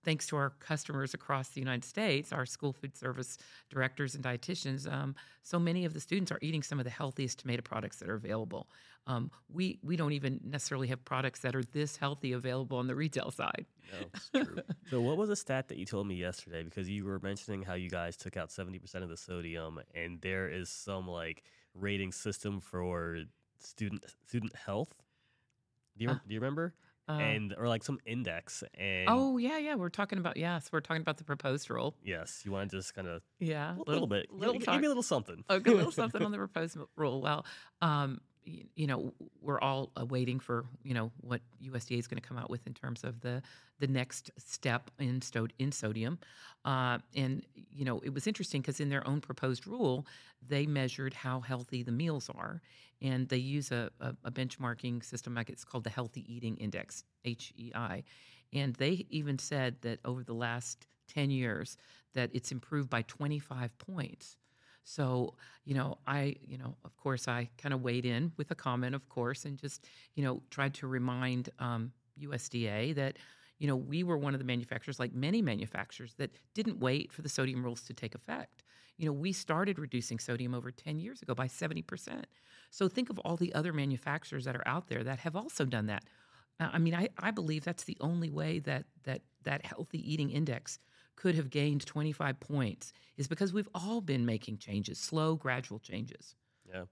[0.07, 3.39] thanks to our customers across the United States, our school food service
[3.69, 7.41] directors and dietitians, um, so many of the students are eating some of the healthiest
[7.41, 8.69] tomato products that are available.
[9.09, 12.95] Um, we we don't even necessarily have products that are this healthy available on the
[12.95, 13.67] retail side.
[13.93, 14.59] No, it's true.
[14.91, 16.63] so, what was a stat that you told me yesterday?
[16.63, 20.21] Because you were mentioning how you guys took out seventy percent of the sodium, and
[20.23, 21.43] there is some like
[21.75, 23.19] rating system for
[23.59, 24.95] student student health.
[25.97, 26.75] Do you, Uh, do you remember?
[27.09, 30.81] Uh, and or like some index and oh yeah, yeah, we're talking about yes, we're
[30.81, 31.95] talking about the proposed rule.
[32.03, 34.81] yes, you want to just kind of Yeah, a little, bit, little give, talk.
[34.81, 35.45] me a little something.
[35.49, 37.21] Okay, a little something on the proposed rule.
[37.23, 37.47] Well,
[37.81, 42.27] um, you know, we're all uh, waiting for you know what USDA is going to
[42.27, 43.43] come out with in terms of the
[43.79, 46.19] the next step in sto- in sodium.
[46.65, 50.07] Uh, and you know, it was interesting because in their own proposed rule,
[50.47, 52.63] they measured how healthy the meals are,
[53.03, 57.05] and they use a, a, a benchmarking system like it's called the Healthy Eating Index
[57.25, 58.05] (HEI),
[58.53, 61.77] and they even said that over the last ten years
[62.15, 64.37] that it's improved by 25 points.
[64.89, 68.55] So, you know, I, you know, of course, I kind of weighed in with a
[68.55, 71.91] comment, of course, and just, you know, tried to remind um,
[72.23, 73.19] USDA that,
[73.59, 77.23] you know, we were one of the manufacturers, like many manufacturers, that didn't wait for
[77.23, 78.63] the sodium rules to take effect.
[78.97, 82.23] You know, we started reducing sodium over 10 years ago by 70%.
[82.71, 85.87] So think of all the other manufacturers that are out there that have also done
[85.87, 86.05] that.
[86.61, 90.79] I mean, I, I believe that's the only way that that that healthy eating index
[91.17, 96.35] could have gained 25 points is because we've all been making changes, slow, gradual changes.
[96.69, 96.85] Yeah.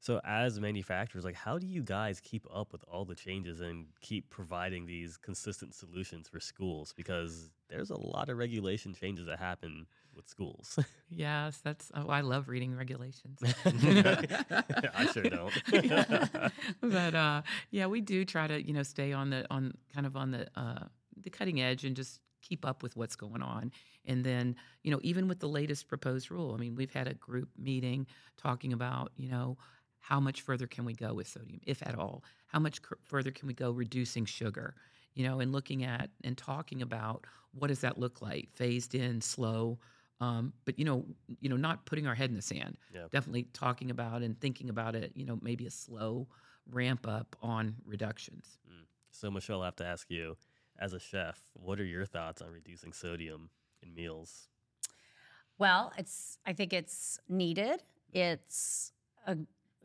[0.00, 3.86] So as manufacturers, like how do you guys keep up with all the changes and
[4.00, 6.92] keep providing these consistent solutions for schools?
[6.96, 10.78] Because there's a lot of regulation changes that happen with schools.
[11.14, 13.38] Yes, that's oh, I love reading regulations.
[13.66, 15.52] I sure don't.
[15.70, 16.48] Yeah.
[16.80, 20.16] but uh, yeah, we do try to you know stay on the on kind of
[20.16, 20.84] on the uh,
[21.22, 23.72] the cutting edge and just keep up with what's going on.
[24.04, 27.14] And then you know even with the latest proposed rule, I mean we've had a
[27.14, 29.56] group meeting talking about you know
[30.02, 32.24] how much further can we go with sodium, if at all?
[32.48, 34.74] How much further can we go reducing sugar?
[35.14, 39.20] You know, and looking at and talking about what does that look like, phased in,
[39.20, 39.78] slow.
[40.20, 41.04] Um, but you know,
[41.40, 42.76] you know, not putting our head in the sand.
[42.92, 43.06] Yeah.
[43.10, 45.12] Definitely talking about and thinking about it.
[45.14, 46.26] You know, maybe a slow
[46.70, 48.58] ramp up on reductions.
[49.10, 50.36] so Michelle, I have to ask you,
[50.78, 53.50] as a chef, what are your thoughts on reducing sodium
[53.82, 54.48] in meals?
[55.58, 57.82] Well, it's I think it's needed.
[58.12, 58.92] It's
[59.26, 59.36] a,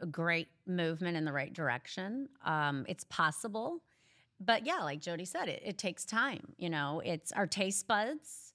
[0.02, 2.30] a great movement in the right direction.
[2.46, 3.84] Um, it's possible,
[4.40, 6.54] but yeah, like Jodi said, it, it takes time.
[6.58, 8.54] You know, it's our taste buds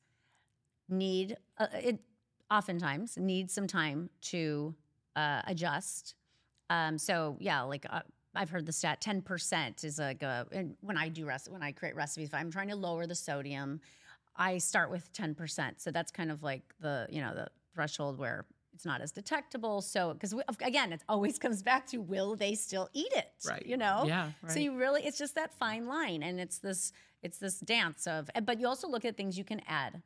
[0.88, 2.00] need uh, it
[2.50, 4.74] oftentimes need some time to
[5.16, 6.14] uh, adjust.
[6.70, 8.00] Um, so yeah, like uh,
[8.34, 11.62] I've heard the stat, ten percent is like a, and when I do rest when
[11.62, 13.80] I create recipes, if I'm trying to lower the sodium,
[14.36, 15.80] I start with ten percent.
[15.80, 19.82] So that's kind of like the you know the threshold where it's not as detectable.
[19.82, 23.30] So because again, it always comes back to will they still eat it?
[23.48, 23.64] Right.
[23.64, 24.04] You know.
[24.06, 24.30] Yeah.
[24.42, 24.52] Right.
[24.52, 26.92] So you really, it's just that fine line, and it's this,
[27.22, 28.30] it's this dance of.
[28.44, 30.02] But you also look at things you can add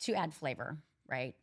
[0.00, 1.34] to add flavor, right?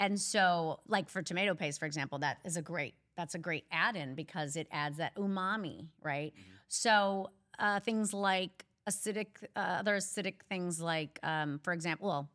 [0.00, 3.64] And so, like for tomato paste, for example, that is a great, that's a great
[3.70, 6.32] add-in because it adds that umami, right?
[6.68, 12.30] So uh, things like acidic, uh, other acidic things like, um, for example, well,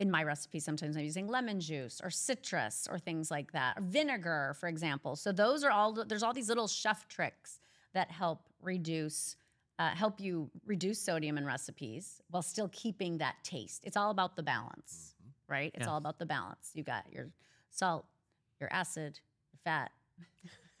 [0.00, 3.82] in my recipe, sometimes I'm using lemon juice or citrus or things like that, or
[3.82, 5.16] vinegar, for example.
[5.16, 5.92] So those are all.
[5.92, 7.58] There's all these little chef tricks
[7.94, 9.34] that help reduce,
[9.78, 13.82] uh, help you reduce sodium in recipes while still keeping that taste.
[13.84, 15.14] It's all about the balance,
[15.48, 15.72] right?
[15.74, 16.70] It's all about the balance.
[16.74, 17.30] You got your
[17.70, 18.06] salt,
[18.60, 19.18] your acid,
[19.68, 19.90] fat.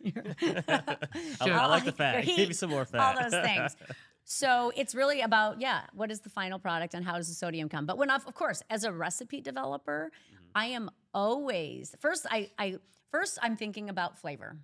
[1.46, 2.24] your- I, I like the your fat.
[2.24, 3.00] Give me some more fat.
[3.16, 3.76] all those things.
[4.30, 7.70] So it's really about yeah, what is the final product and how does the sodium
[7.70, 7.86] come?
[7.86, 10.12] But when of of course, as a recipe developer,
[10.54, 12.26] I am always first.
[12.30, 12.76] I I
[13.10, 14.58] first I'm thinking about flavor,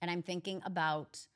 [0.00, 1.26] and I'm thinking about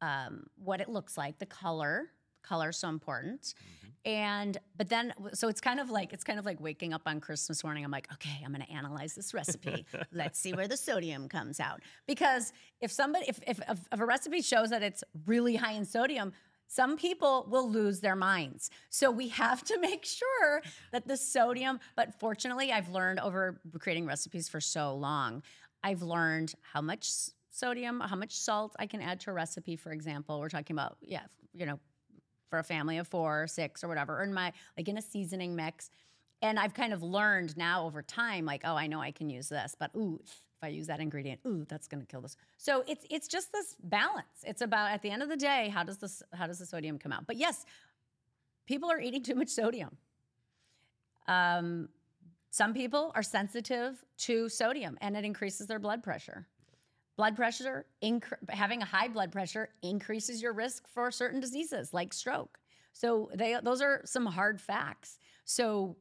[0.00, 2.10] um, what it looks like, the color.
[2.44, 3.54] Color is so important,
[4.06, 7.20] and but then so it's kind of like it's kind of like waking up on
[7.20, 7.84] Christmas morning.
[7.84, 9.84] I'm like, okay, I'm going to analyze this recipe.
[10.12, 11.82] Let's see where the sodium comes out.
[12.06, 15.84] Because if somebody if, if if if a recipe shows that it's really high in
[15.84, 16.32] sodium,
[16.68, 18.70] some people will lose their minds.
[18.90, 21.80] So we have to make sure that the sodium.
[21.96, 25.42] But fortunately, I've learned over creating recipes for so long,
[25.82, 27.10] I've learned how much
[27.50, 30.38] sodium, how much salt I can add to a recipe, for example.
[30.38, 31.80] We're talking about, yeah, you know,
[32.48, 35.02] for a family of four or six or whatever, or in my, like in a
[35.02, 35.90] seasoning mix.
[36.42, 39.48] And I've kind of learned now over time, like, oh, I know I can use
[39.48, 42.36] this, but ooh, if I use that ingredient, ooh, that's to kill this.
[42.56, 44.44] So it's it's just this balance.
[44.44, 46.98] It's about at the end of the day, how does this how does the sodium
[46.98, 47.26] come out?
[47.26, 47.66] But yes,
[48.66, 49.96] people are eating too much sodium.
[51.28, 51.88] Um,
[52.50, 56.46] some people are sensitive to sodium, and it increases their blood pressure.
[57.16, 62.12] Blood pressure, inc- having a high blood pressure increases your risk for certain diseases like
[62.12, 62.58] stroke.
[62.92, 65.18] So they those are some hard facts.
[65.44, 65.96] So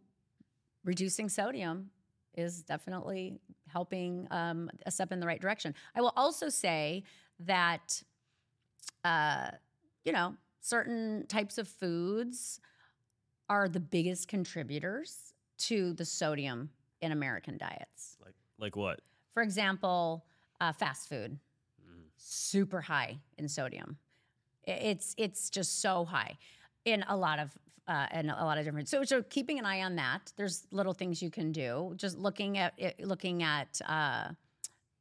[0.84, 1.90] reducing sodium
[2.36, 5.74] is definitely helping um, a step in the right direction.
[5.96, 7.04] I will also say
[7.40, 8.02] that,
[9.04, 9.52] uh,
[10.04, 12.60] you know, certain types of foods
[13.50, 16.70] are the biggest contributors to the sodium
[17.02, 18.18] in American diets.
[18.24, 19.00] Like like what?
[19.34, 20.26] For example,
[20.62, 21.38] uh, fast food,
[21.82, 22.04] Mm.
[22.18, 23.98] super high in sodium.
[24.64, 26.38] It's it's just so high
[26.86, 27.52] in a lot of
[27.88, 28.90] uh, in a lot of different.
[28.90, 30.34] So so keeping an eye on that.
[30.36, 31.94] There's little things you can do.
[31.98, 34.30] Just looking at it, looking at uh,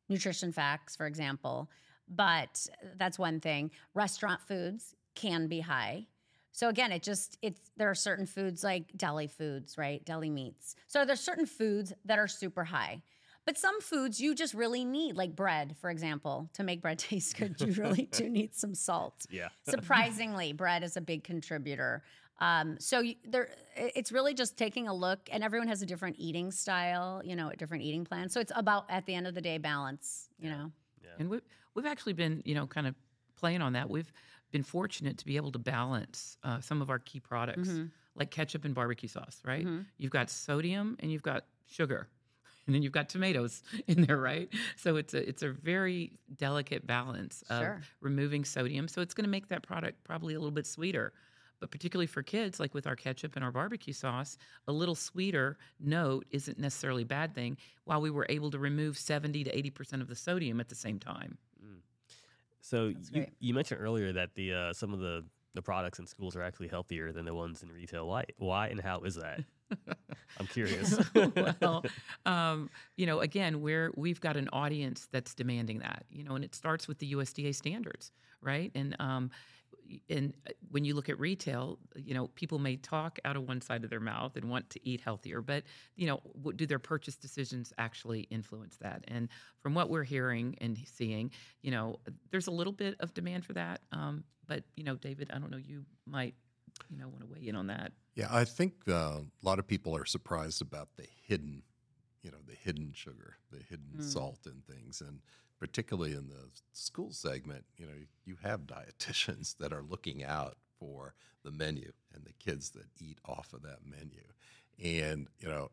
[0.08, 1.70] nutrition facts, for example.
[2.08, 2.66] But
[2.98, 3.70] that's one thing.
[3.94, 6.06] Restaurant foods can be high.
[6.52, 10.04] So again, it just it's there are certain foods like deli foods, right?
[10.04, 10.76] Deli meats.
[10.86, 13.02] So there's certain foods that are super high.
[13.46, 17.36] But some foods you just really need, like bread, for example, to make bread taste
[17.36, 19.26] good, you really do need some salt.
[19.30, 19.48] Yeah.
[19.68, 22.02] Surprisingly, bread is a big contributor.
[22.40, 26.16] Um, so you, there, it's really just taking a look, and everyone has a different
[26.18, 28.28] eating style, you know, a different eating plan.
[28.28, 30.72] So it's about at the end of the day balance, you know.
[31.02, 31.10] Yeah.
[31.18, 31.42] And we've
[31.74, 32.94] we've actually been, you know, kind of
[33.36, 33.88] playing on that.
[33.88, 34.10] We've
[34.50, 37.86] been fortunate to be able to balance uh, some of our key products, Mm-hmm.
[38.16, 39.40] like ketchup and barbecue sauce.
[39.44, 39.66] Right?
[39.98, 42.08] You've got sodium and you've got sugar,
[42.66, 44.48] and then you've got tomatoes in there, right?
[44.76, 47.80] So it's a it's a very delicate balance of Sure.
[48.00, 48.88] removing sodium.
[48.88, 51.12] So it's going to make that product probably a little bit sweeter.
[51.60, 54.36] But particularly for kids, like with our ketchup and our barbecue sauce,
[54.68, 57.56] a little sweeter note isn't necessarily a bad thing.
[57.84, 60.74] While we were able to remove seventy to eighty percent of the sodium at the
[60.74, 61.38] same time.
[62.60, 65.24] So you, you mentioned earlier that the uh, some of the
[65.54, 68.08] the products in schools are actually healthier than the ones in retail.
[68.08, 68.24] Why?
[68.38, 69.40] Why and how is that?
[70.38, 70.98] I'm curious.
[71.60, 71.84] well,
[72.26, 76.44] um, you know, again, we're we've got an audience that's demanding that, you know, and
[76.44, 78.70] it starts with the USDA standards, right?
[78.74, 79.30] And um,
[80.08, 83.60] and uh, when you look at retail, you know, people may talk out of one
[83.60, 85.64] side of their mouth and want to eat healthier, but
[85.96, 86.20] you know,
[86.56, 89.04] do their purchase decisions actually influence that?
[89.08, 89.28] And
[89.60, 91.30] from what we're hearing and seeing,
[91.62, 93.80] you know, there's a little bit of demand for that.
[93.92, 96.34] Um, but you know, David, I don't know, you might,
[96.90, 97.92] you know, want to weigh in on that.
[98.14, 101.62] Yeah, I think uh, a lot of people are surprised about the hidden,
[102.22, 105.20] you know, the hidden sugar, the hidden salt and things, and
[105.58, 107.92] particularly in the school segment, you know,
[108.24, 113.18] you have dietitians that are looking out for the menu and the kids that eat
[113.24, 114.22] off of that menu,
[114.82, 115.70] and you know,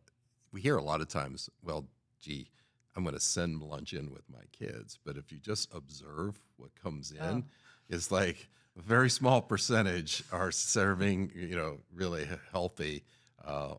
[0.51, 1.85] we hear a lot of times, well,
[2.19, 2.49] gee,
[2.95, 6.75] I'm going to send lunch in with my kids, but if you just observe what
[6.75, 7.45] comes in,
[7.89, 13.03] it's like a very small percentage are serving, you know, really healthy
[13.45, 13.75] uh,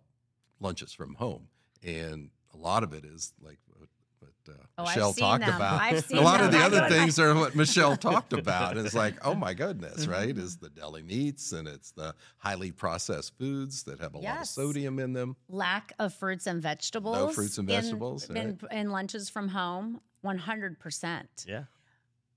[0.60, 1.48] lunches from home,
[1.82, 5.46] and a lot of it is like what, what uh, Oh, I've Michelle seen talked
[5.46, 5.56] them.
[5.56, 5.80] about.
[5.80, 7.96] I've a seen lot of the I other go to my- things are what Michelle
[7.96, 8.76] talked about.
[8.76, 10.36] It's like, oh my goodness, right?
[10.36, 14.46] Is the deli meats and it's the highly processed foods that have a lot of
[14.46, 15.36] sodium in them.
[15.48, 17.16] Lack of fruits and vegetables.
[17.16, 20.00] No fruits and in- vegetables, in, in lunches from home.
[20.20, 21.46] One hundred percent.
[21.48, 21.64] yeah.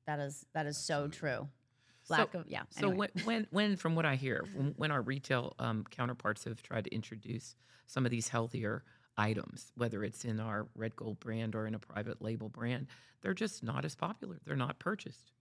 [0.08, 1.48] That is that is so true.
[2.10, 2.64] Lack so, of yeah.
[2.70, 3.10] So anyway.
[3.14, 6.84] when, when, when, from what I hear, when, when our retail um, counterparts have tried
[6.86, 7.56] to introduce
[7.88, 8.84] some of these healthier
[9.18, 12.88] items, whether it's in our Red Gold brand or in a private label brand,
[13.22, 14.40] they're just not as popular.
[14.46, 15.32] They're not purchased.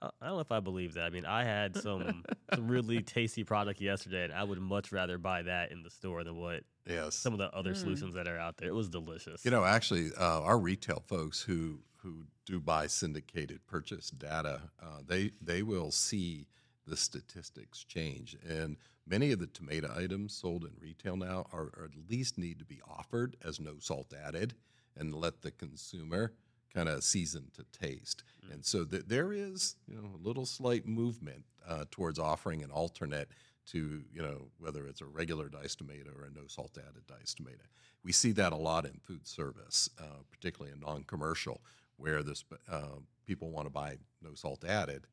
[0.00, 1.04] I I don't know if I believe that.
[1.04, 5.16] I mean, I had some, some really tasty product yesterday, and I would much rather
[5.16, 7.14] buy that in the store than what Yes.
[7.14, 7.76] some of the other Mm.
[7.76, 8.68] solutions that are out there.
[8.68, 9.44] It was delicious.
[9.44, 15.00] You know, actually, uh, our retail folks who who do buy syndicated purchase data, uh,
[15.06, 16.46] they they will see
[16.86, 21.90] the statistics change, and many of the tomato items sold in retail now are, are
[21.92, 24.54] at least need to be offered as no salt added,
[24.96, 26.32] and let the consumer
[26.74, 28.24] kind of season to taste.
[28.50, 32.70] And so th- there is you know a little slight movement uh, towards offering an
[32.70, 33.28] alternate
[33.64, 37.36] to you know whether it's a regular diced tomato or a no salt added diced
[37.36, 37.62] tomato.
[38.04, 41.60] We see that a lot in food service, uh, particularly in non-commercial,
[42.02, 45.06] where this uh, people want to buy no salt added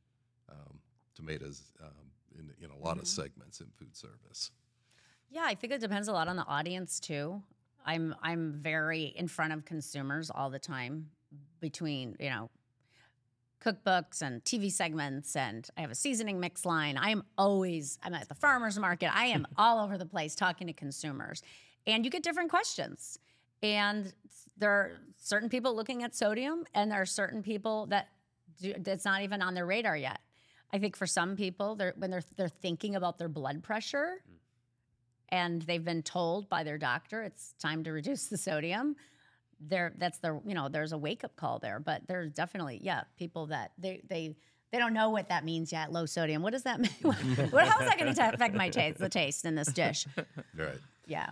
[0.49, 0.79] um,
[1.15, 4.51] tomatoes um, in in a lot of segments in food service.
[5.29, 7.43] Yeah, I think it depends a lot on the audience too.
[7.85, 11.11] I'm I'm very in front of consumers all the time
[11.59, 12.49] between, you know,
[13.63, 16.97] cookbooks and TV segments, and I have a seasoning mix line.
[16.97, 19.15] I am always, I'm at the farmer's market.
[19.15, 21.41] I am all over the place talking to consumers.
[21.85, 23.19] And you get different questions.
[23.61, 24.13] And
[24.57, 28.09] there are certain people looking at sodium, and there are certain people that
[28.61, 30.19] do, that's not even on their radar yet.
[30.71, 34.21] I think for some people, they're, when they're they're thinking about their blood pressure,
[35.29, 38.95] and they've been told by their doctor it's time to reduce the sodium.
[39.59, 43.03] There, that's the you know there's a wake up call there, but there's definitely yeah
[43.17, 44.35] people that they they
[44.71, 45.91] they don't know what that means yet.
[45.91, 46.43] Low sodium.
[46.43, 46.91] What does that mean?
[47.01, 48.99] what, how is that going to affect my taste?
[48.99, 50.05] The taste in this dish?
[50.55, 50.77] Right.
[51.07, 51.29] Yeah.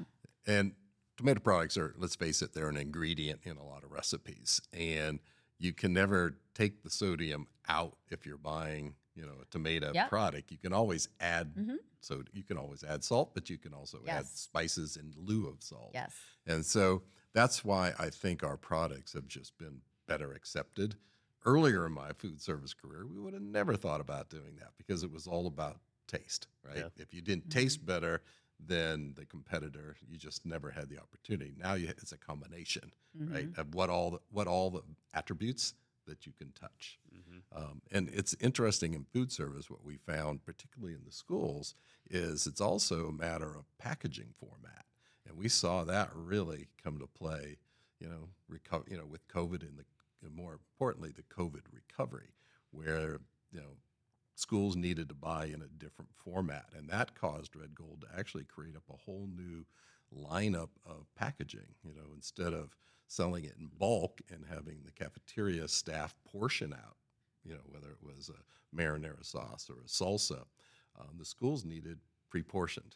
[0.48, 0.72] And
[1.18, 4.62] tomato products are, let's face it, they're an ingredient in a lot of recipes.
[4.72, 5.20] And
[5.60, 10.10] you can never take the sodium out if you're buying, you know, a tomato Yep.
[10.10, 10.52] product.
[10.52, 11.78] You can always add Mhm.
[12.00, 15.62] so you can always add salt, but you can also add spices in lieu of
[15.64, 15.92] salt.
[15.94, 16.14] Yes.
[16.46, 17.04] And so
[17.34, 20.96] that's why I think our products have just been better accepted.
[21.46, 25.02] Earlier in my food service career, we would have never thought about doing that because
[25.04, 26.78] it was all about taste, right?
[26.78, 26.90] Yeah.
[26.98, 27.60] If you didn't Mm-hmm.
[27.60, 28.22] taste better
[28.66, 31.54] than the competitor, you just never had the opportunity.
[31.58, 33.62] Now you, it's a combination, right, Mm-hmm.
[33.62, 34.82] of what all the, what all the
[35.14, 35.74] attributes
[36.08, 37.00] that you can touch.
[37.16, 37.58] Mm-hmm.
[37.58, 41.76] Um, and it's interesting in food service, what we found, particularly in the schools,
[42.10, 44.86] is it's also a matter of packaging format.
[45.28, 47.58] And we saw that really come to play,
[48.00, 49.86] you know, reco- you know, with COVID and the,
[50.24, 52.34] and more importantly, the COVID recovery,
[52.72, 53.20] where,
[53.52, 53.76] you know,
[54.42, 56.66] schools needed to buy in a different format.
[56.78, 59.66] And that caused Red Gold to actually create up a whole new
[60.16, 62.76] lineup of packaging, you know, instead of
[63.08, 66.98] selling it in bulk and having the cafeteria staff portion out,
[67.44, 70.44] you know, whether it was a marinara sauce or a salsa,
[71.00, 71.98] um, the schools needed
[72.30, 72.96] pre-portioned.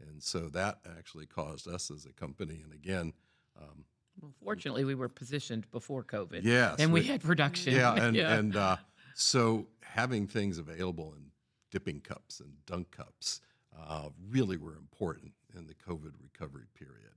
[0.00, 3.12] And so that actually caused us as a company, and again,
[3.60, 3.84] um,
[4.22, 6.44] Well, fortunately, we were positioned before COVID.
[6.44, 7.74] Yes, And we we- had production.
[7.74, 8.76] yeah, and and uh,
[9.18, 11.30] so having things available in
[11.70, 13.40] dipping cups and dunk cups
[13.76, 17.12] uh, really were important in the COVID recovery period.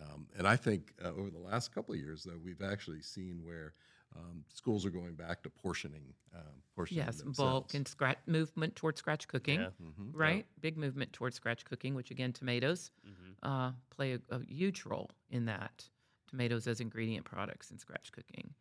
[0.00, 3.42] Um, and I think uh, over the last couple of years, though, we've actually seen
[3.42, 3.72] where
[4.14, 6.42] um, schools are going back to portioning, um,
[6.74, 7.38] portioning Yes, themselves.
[7.38, 9.70] bulk and scratch movement towards scratch cooking, Yeah.
[9.82, 10.10] Mhm.
[10.12, 10.46] right?
[10.60, 13.48] Big movement towards scratch cooking, which again, tomatoes Mm-hmm.
[13.50, 15.88] uh, play a, a huge role in that.
[16.28, 18.54] Tomatoes as ingredient products in scratch cooking.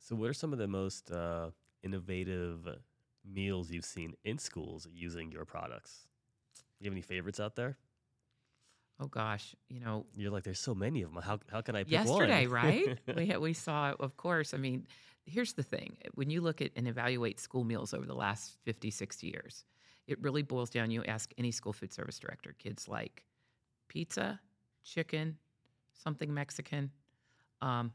[0.00, 1.50] So, what are some of the most uh,
[1.82, 2.68] innovative
[3.24, 6.06] meals you've seen in schools using your products?
[6.56, 7.76] Do you have any favorites out there?
[9.00, 11.22] Oh gosh, you know, You're like, there's so many of them.
[11.22, 12.54] How, how can I pick yesterday, one?
[12.54, 12.98] right?
[13.16, 14.54] we we saw, of course.
[14.54, 14.88] I mean,
[15.24, 18.90] here's the thing: when you look at and evaluate school meals over the last 50,
[18.90, 19.64] 60 years,
[20.08, 20.90] it really boils down.
[20.90, 23.22] You ask any school food service director, kids like
[23.86, 24.40] pizza,
[24.82, 25.36] chicken,
[25.92, 26.90] something Mexican,
[27.62, 27.92] um,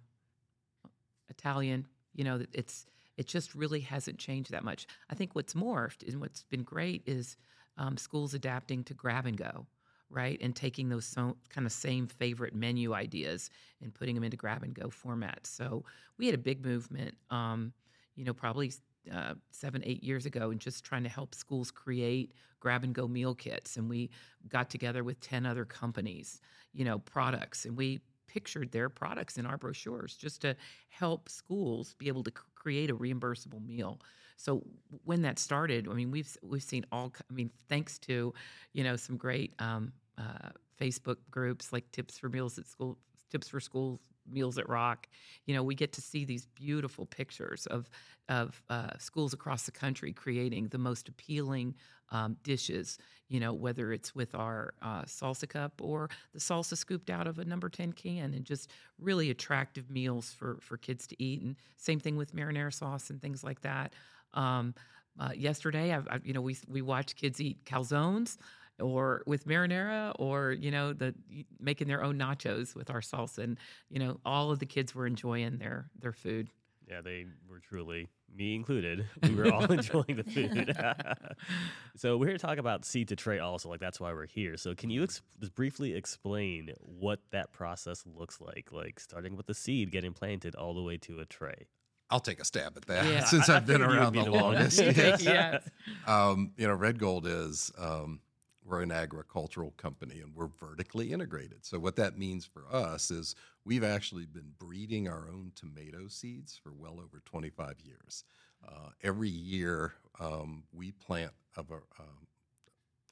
[1.29, 1.85] Italian.
[2.15, 2.85] You know, it's
[3.17, 4.87] it just really hasn't changed that much.
[5.09, 7.37] I think what's morphed and what's been great is
[7.77, 9.65] um, schools adapting to grab and go,
[10.09, 13.49] right, and taking those so, kind of same favorite menu ideas
[13.81, 15.47] and putting them into grab and go formats.
[15.47, 15.83] So
[16.17, 17.73] we had a big movement, um,
[18.15, 18.71] you know, probably
[19.11, 23.07] uh, seven, eight years ago, and just trying to help schools create grab and go
[23.07, 23.75] meal kits.
[23.75, 24.09] And we
[24.47, 26.39] got together with 10 other companies,
[26.73, 30.55] you know, products, and we pictured their products in our brochures just to
[30.89, 32.31] help schools be able to
[32.63, 33.99] create a reimbursable meal.
[34.37, 34.63] So
[35.03, 37.13] when that started, I mean, we've we've seen all.
[37.29, 38.33] I mean, thanks to,
[38.73, 40.49] you know, some great um, uh,
[40.79, 42.97] Facebook groups like Tips for Meals at School,
[43.29, 43.99] Tips for Schools,
[44.29, 45.07] Meals at Rock.
[45.45, 47.89] You know, we get to see these beautiful pictures of
[48.29, 51.75] of uh, schools across the country creating the most appealing
[52.09, 52.97] um, dishes.
[53.33, 57.39] You know, whether it's with our uh, salsa cup or the salsa scooped out of
[57.39, 58.69] a number ten can, and just
[58.99, 61.41] really attractive meals for for kids to eat.
[61.41, 63.93] And same thing with marinara sauce and things like that.
[64.35, 64.75] Um,
[65.19, 68.37] uh, yesterday, I've, i you know, we we watched kids eat calzones
[68.79, 71.15] or with marinara or you know the
[71.59, 73.59] making their own nachos with our salsa and
[73.89, 76.49] you know all of the kids were enjoying their their food
[76.89, 80.75] Yeah, they were truly, me included, we were all enjoying the food.
[81.95, 84.57] so we're here to talk about seed to tray also, like that's why we're here.
[84.57, 89.45] So can you ex- just briefly explain what that process looks like, like starting with
[89.47, 91.67] the seed getting planted all the way to a tray?
[92.09, 94.01] I'll take a stab at that Yeah, since I- I I've been figured you would
[94.03, 94.79] around be the the longest.
[94.81, 94.91] Yeah.
[94.95, 95.23] Yes.
[95.23, 95.69] yes
[96.05, 98.19] Um, you know, Red Gold is um,
[98.65, 101.65] we're an agricultural company and we're vertically integrated.
[101.65, 103.35] So what that means for us is
[103.65, 108.23] we've actually been breeding our own tomato seeds for well over 25 years.
[108.65, 112.27] Uh, every year um, we plant of a, um,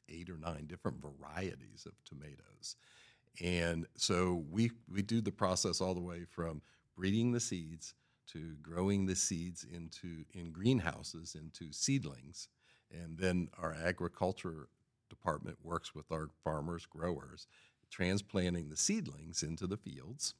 [0.09, 2.75] eight or nine different varieties of tomatoes,
[3.41, 6.61] and so we we do the process all the way from
[6.95, 7.93] breeding the seeds
[8.27, 12.47] to growing the seeds into in greenhouses into seedlings,
[12.91, 14.69] and then our agriculture
[15.11, 17.45] department works with our farmers growers,
[17.91, 20.33] transplanting the seedlings into the fields,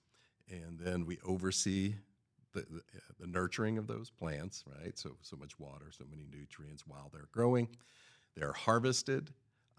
[0.49, 1.95] and then we oversee
[2.53, 2.82] the, the,
[3.19, 4.97] the nurturing of those plants, right?
[4.97, 7.67] So so much water, so many nutrients while they're growing.
[8.36, 9.32] They're harvested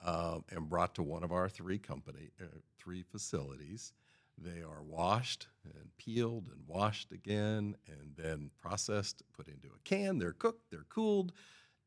[0.04, 3.92] um, and brought to one of our three company uh, three facilities.
[4.38, 10.18] They are washed and peeled and washed again, and then processed, put into a can.
[10.18, 11.32] They're cooked, they're cooled,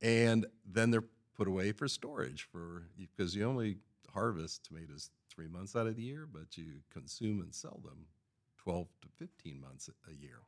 [0.02, 1.04] and then they're
[1.36, 3.78] put away for storage for because you only
[4.14, 8.06] harvest tomatoes three months out of the year, but you consume and sell them
[8.58, 10.40] 12 to 15 months a year.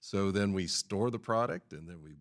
[0.00, 2.14] So then we store the product and then we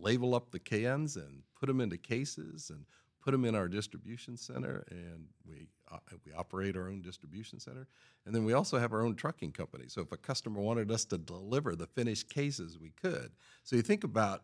[0.00, 2.86] label up the cans and put them into cases and
[3.22, 7.86] put them in our distribution center and we uh, we operate our own distribution center.
[8.24, 9.84] And then we also have our own trucking company.
[9.88, 13.30] So if a customer wanted us to deliver the finished cases we could.
[13.62, 14.42] So you think about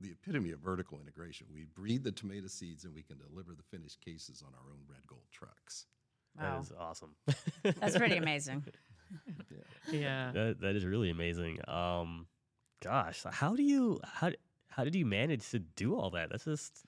[0.00, 3.62] the epitome of vertical integration we breed the tomato seeds and we can deliver the
[3.76, 5.86] finished cases on our own red gold trucks
[6.38, 6.54] Wow.
[6.54, 7.14] That is awesome.
[7.80, 8.64] That's pretty amazing.
[9.90, 10.32] Yeah.
[10.32, 11.60] That that is really amazing.
[11.66, 12.26] Um,
[12.82, 14.32] gosh, how do you how
[14.68, 16.28] how did you manage to do all that?
[16.28, 16.82] That's just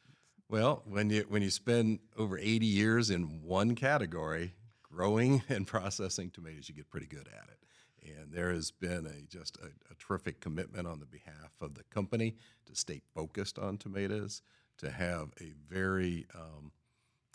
[0.50, 4.52] Well, when you when you spend over 80 years in one category,
[4.82, 7.58] growing and processing tomatoes, you get pretty good at it.
[8.04, 11.84] And there has been a just a, a terrific commitment on the behalf of the
[11.84, 12.36] company
[12.66, 14.42] to stay focused on tomatoes,
[14.78, 16.72] to have a very um,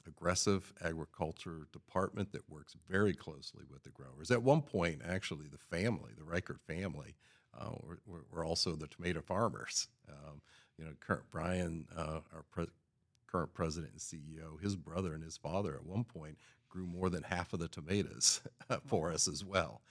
[0.07, 4.31] aggressive agriculture department that works very closely with the growers.
[4.31, 7.15] At one point, actually, the family, the Reichart family,
[7.59, 7.99] uh, were,
[8.31, 9.87] were- also the tomato farmers.
[10.09, 10.41] Um,
[10.77, 12.67] you know, current Brian, uh, our pre-
[13.27, 16.37] current president and CEO, his brother and his father at one point
[16.69, 18.41] grew more than half of the tomatoes
[18.85, 19.81] for us as well.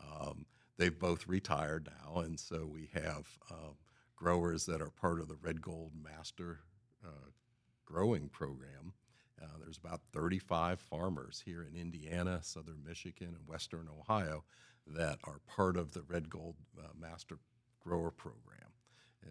[0.00, 3.76] Um, they've both retired now, and so we have um,
[4.16, 6.60] growers that are part of the Red Gold Master
[7.04, 7.30] uh,
[7.84, 8.94] Growing Program.
[9.42, 14.44] Uh, there's about 35 farmers here in Indiana, southern Michigan, and western Ohio
[14.86, 17.38] that are part of the Red Gold uh, Master
[17.80, 18.72] Grower Program.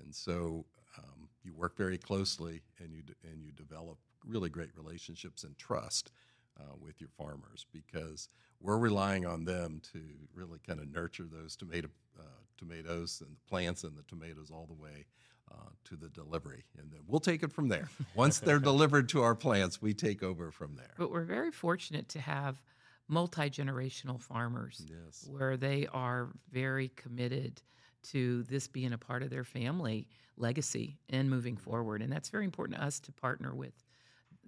[0.01, 0.66] And so
[0.97, 5.57] um, you work very closely and you, d- and you develop really great relationships and
[5.57, 6.11] trust
[6.59, 8.29] uh, with your farmers because
[8.59, 9.99] we're relying on them to
[10.33, 11.89] really kind of nurture those tomato,
[12.19, 12.23] uh,
[12.57, 15.05] tomatoes and the plants and the tomatoes all the way
[15.51, 16.63] uh, to the delivery.
[16.77, 17.89] And then we'll take it from there.
[18.15, 20.93] Once they're delivered to our plants, we take over from there.
[20.97, 22.61] But we're very fortunate to have
[23.07, 25.27] multi generational farmers Yes.
[25.29, 27.61] where they are very committed
[28.03, 32.01] to this being a part of their family legacy and moving forward.
[32.01, 33.73] And that's very important to us to partner with,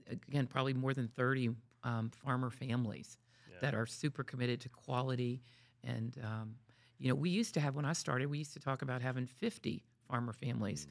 [0.09, 1.51] again, probably more than 30
[1.85, 3.17] um, farmer families
[3.61, 5.41] that are super committed to quality.
[5.83, 6.55] And, um,
[6.97, 9.25] you know, we used to have, when I started, we used to talk about having
[9.25, 10.87] 50 farmer families,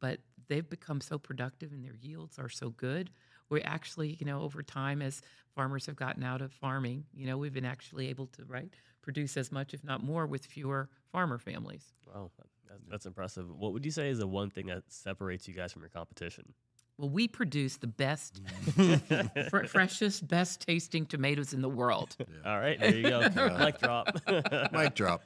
[0.00, 0.18] but
[0.48, 3.10] they've become so productive and their yields are so good.
[3.50, 5.22] We actually, you know, over time, as
[5.54, 8.68] farmers have gotten out of farming, you know, we've been actually able to, right,
[9.02, 11.94] produce as much, if not more, with fewer farmer families.
[12.06, 12.30] wow,
[12.68, 13.48] that, that's impressive.
[13.50, 16.52] What would you say is the one thing that separates you guys from your competition?
[16.98, 18.40] Well, we produce the best,
[19.50, 22.16] fr- freshest, best tasting tomatoes in the world.
[22.44, 23.20] All right, there you go.
[23.58, 24.08] Mic drop.
[24.72, 25.22] Mic drop.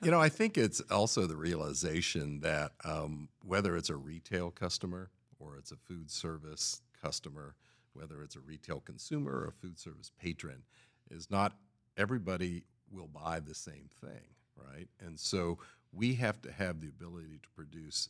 [0.00, 5.10] You know, I think it's also the realization that um, whether it's a retail customer
[5.40, 7.56] or it's a food service customer,
[7.94, 10.62] whether it's a retail consumer or a food service patron,
[11.10, 11.54] is not
[11.96, 12.62] everybody
[12.92, 14.22] will buy the same thing,
[14.56, 14.86] right?
[15.00, 15.58] And so
[15.92, 18.08] we have to have the ability to produce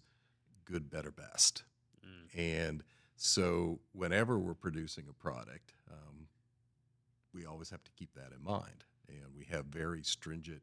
[0.67, 1.63] good, better, best.
[2.37, 2.83] And
[3.19, 6.29] so whenever we're producing a product, um,
[7.35, 8.85] we always have to keep that in mind.
[9.09, 10.63] And we have very stringent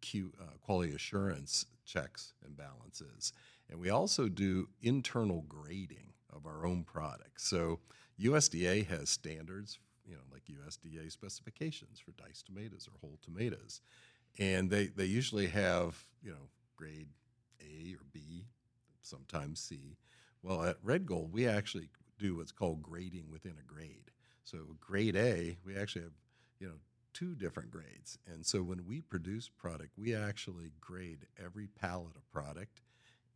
[0.00, 3.34] Q, uh, quality assurance checks and balances.
[3.68, 7.46] And we also do internal grading of our own products.
[7.46, 7.80] So
[8.18, 13.82] USDA has standards, you know, like USDA specifications for diced tomatoes or whole tomatoes.
[14.38, 17.08] And they, they usually have, you know, grade
[17.60, 18.46] A or B,
[19.02, 19.98] sometimes C.
[20.42, 21.88] Well, at Red Gold, we actually
[22.18, 24.10] do what's called grading within a grade.
[24.44, 26.12] So grade A, we actually have,
[26.58, 26.74] you know,
[27.12, 28.18] two different grades.
[28.26, 32.82] And so when we produce product, we actually grade every pallet of product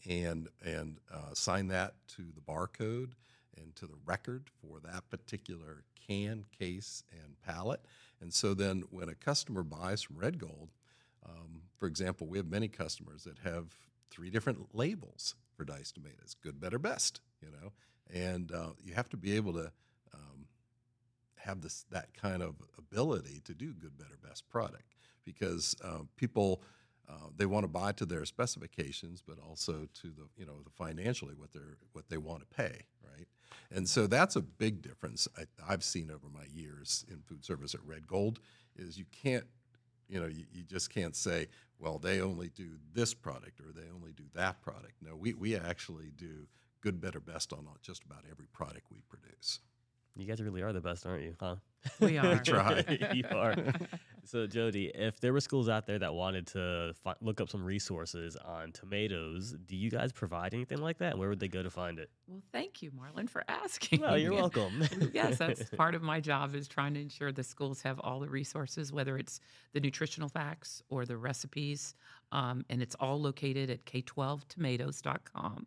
[0.09, 3.13] and and uh, sign that to the barcode
[3.57, 7.81] and to the record for that particular can, case, and pallet.
[8.21, 10.71] And so then when a customer buys from Red Gold,
[11.27, 13.77] um, for example, we have many customers that have
[14.11, 17.21] three different labels for diced tomatoes: good, better, best.
[17.41, 17.73] You know,
[18.13, 19.71] and uh, you have to be able to
[20.15, 20.47] um,
[21.37, 24.95] have this that kind of ability to do good, better, best product
[25.25, 26.63] because uh, people
[27.09, 30.71] uh, they want to buy to their specifications, but also to the you know the
[30.71, 33.27] financially what they're what they want to pay, right?
[33.71, 37.75] And so that's a big difference I, I've seen over my years in food service
[37.75, 38.41] at Red Gold.
[38.77, 39.47] Is you can't
[40.09, 41.49] you know you, you just can't say
[41.79, 44.95] well they only do this product or they only do that product.
[45.03, 46.47] No, we we actually do
[46.85, 49.61] good, better, best on just about every product we produce.
[50.17, 51.35] You guys really are the best, aren't you?
[51.41, 51.57] Huh?
[51.99, 52.35] We are.
[52.35, 52.85] We try.
[53.15, 53.57] you are.
[54.27, 57.63] So, Jodi, if there were schools out there that wanted to fi- look up some
[57.63, 61.13] resources on tomatoes, do you guys provide anything like that?
[61.13, 62.11] And where would they go to find it?
[62.27, 64.01] Well, thank you, Marlon, for asking.
[64.01, 64.83] Well, you're welcome.
[65.13, 68.29] yes, that's part of my job is trying to ensure the schools have all the
[68.29, 69.41] resources, whether it's
[69.73, 71.95] the nutritional facts or the recipes,
[72.33, 75.67] um, and it's all located at k12tomatoes.com.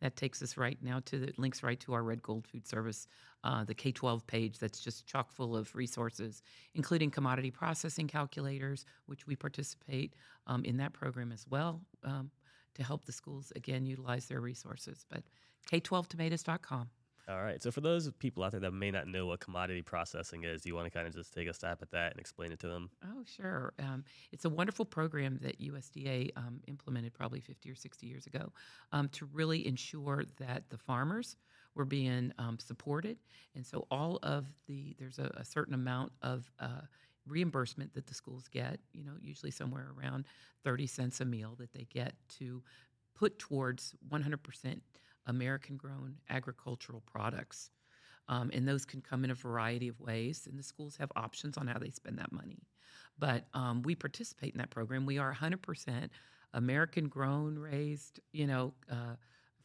[0.00, 3.06] That takes us right now to the links right to our Red Gold Food Service,
[3.44, 6.42] uh, the K 12 page that's just chock full of resources,
[6.74, 10.14] including commodity processing calculators, which we participate
[10.46, 12.30] um, in that program as well um,
[12.74, 15.04] to help the schools, again, utilize their resources.
[15.10, 15.22] But
[15.70, 16.90] K12tomatoes.com.
[17.28, 17.62] All right.
[17.62, 20.68] So, for those people out there that may not know what commodity processing is, do
[20.68, 22.68] you want to kind of just take a stab at that and explain it to
[22.68, 22.90] them?
[23.04, 23.72] Oh, sure.
[23.78, 28.52] Um, it's a wonderful program that USDA um, implemented probably 50 or 60 years ago
[28.90, 31.36] um, to really ensure that the farmers
[31.74, 33.18] were being um, supported.
[33.54, 36.82] And so, all of the, there's a, a certain amount of uh,
[37.26, 40.24] reimbursement that the schools get, you know, usually somewhere around
[40.64, 42.62] 30 cents a meal that they get to
[43.14, 44.80] put towards 100%
[45.26, 47.70] American grown agricultural products.
[48.28, 51.56] Um, and those can come in a variety of ways, and the schools have options
[51.56, 52.62] on how they spend that money.
[53.18, 55.06] But um, we participate in that program.
[55.06, 56.08] We are 100%
[56.54, 59.16] American grown, raised, you know, uh,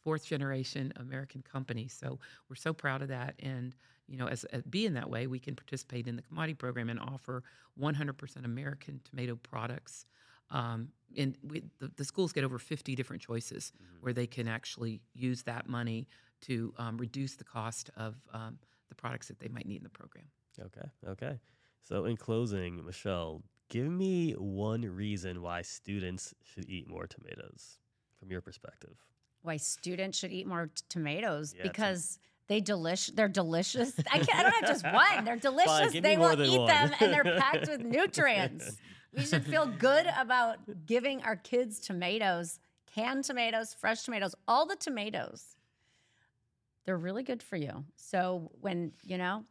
[0.02, 1.88] fourth generation American company.
[1.88, 2.18] So
[2.48, 3.34] we're so proud of that.
[3.40, 3.74] And,
[4.06, 6.98] you know, as, as being that way, we can participate in the commodity program and
[6.98, 7.42] offer
[7.80, 10.06] 100% American tomato products
[10.50, 13.96] um, and we, the, the, schools get over 50 different choices mm-hmm.
[14.00, 16.08] where they can actually use that money
[16.42, 19.90] to um, reduce the cost of um, the products that they might need in the
[19.90, 20.24] program.
[20.60, 20.88] Okay.
[21.06, 21.38] Okay.
[21.82, 27.78] So, in closing, Michelle, give me one reason why students should eat more tomatoes
[28.18, 28.96] from your perspective.
[29.42, 31.54] Why students should eat more t- tomatoes?
[31.56, 32.18] Yeah, because
[32.48, 33.14] they delish.
[33.14, 33.92] They're delicious.
[34.12, 35.24] I, can't, I don't have just one.
[35.24, 35.92] They're delicious.
[35.92, 36.66] Fine, they will eat one.
[36.66, 38.76] them, and they're packed with nutrients.
[39.14, 42.60] We should feel good about giving our kids tomatoes,
[42.94, 45.56] canned tomatoes, fresh tomatoes, all the tomatoes.
[46.84, 47.84] They're really good for you.
[47.96, 49.44] So when, you know,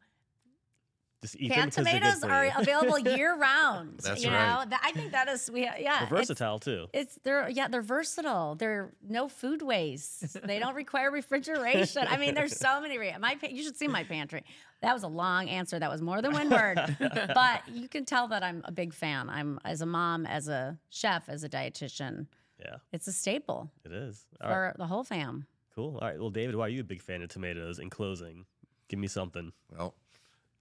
[1.21, 3.99] just eat canned them tomatoes are available year round.
[4.03, 4.69] That's you right.
[4.69, 6.05] know, I think that is we yeah.
[6.05, 6.87] They're versatile too.
[6.93, 8.55] It's they're yeah they're versatile.
[8.55, 10.41] They're no food waste.
[10.45, 12.05] they don't require refrigeration.
[12.07, 12.99] I mean, there's so many.
[12.99, 14.43] Re- my you should see my pantry.
[14.81, 15.79] That was a long answer.
[15.79, 16.77] That was more than one word.
[17.33, 19.27] but you can tell that I'm a big fan.
[19.27, 22.27] I'm as a mom, as a chef, as a dietitian.
[22.59, 23.71] Yeah, it's a staple.
[23.85, 24.77] It is All for right.
[24.77, 25.47] the whole fam.
[25.73, 25.97] Cool.
[25.99, 26.19] All right.
[26.19, 27.79] Well, David, why are you a big fan of tomatoes?
[27.79, 28.45] In closing,
[28.87, 29.51] give me something.
[29.75, 29.95] Well,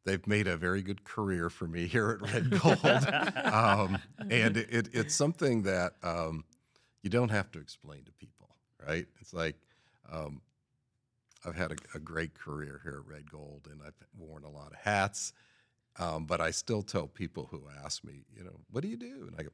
[0.07, 2.79] they've made a very good career for me here at Red Gold,
[3.45, 3.99] um,
[4.31, 6.45] and it, it, it's something that um,
[7.03, 8.49] you don't have to explain to people,
[8.87, 9.07] right?
[9.21, 9.57] It's like
[10.11, 10.41] um,
[11.45, 14.73] I've had a, a, great career here at Red Gold, and I've worn a lot
[14.73, 15.33] of hats.
[15.99, 19.27] Um, but I still tell people who ask me, you know, what do you do?
[19.27, 19.49] And I go,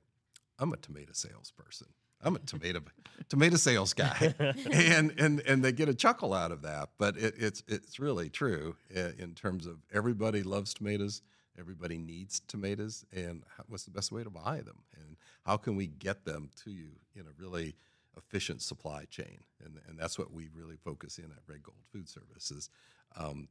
[0.59, 1.87] I'm a tomato salesperson.
[2.23, 2.81] I'm a tomato
[3.29, 4.35] tomato sales guy,
[4.73, 6.91] and and and they get a chuckle out of that.
[6.99, 11.23] But it, it's it's really true in terms of everybody loves tomatoes,
[11.59, 15.87] everybody needs tomatoes, and what's the best way to buy them, and how can we
[15.87, 17.75] get them to you in a really
[18.17, 22.09] efficient supply chain, and and that's what we really focus in at Red Gold Food
[22.09, 22.71] Services.
[23.17, 23.49] Um,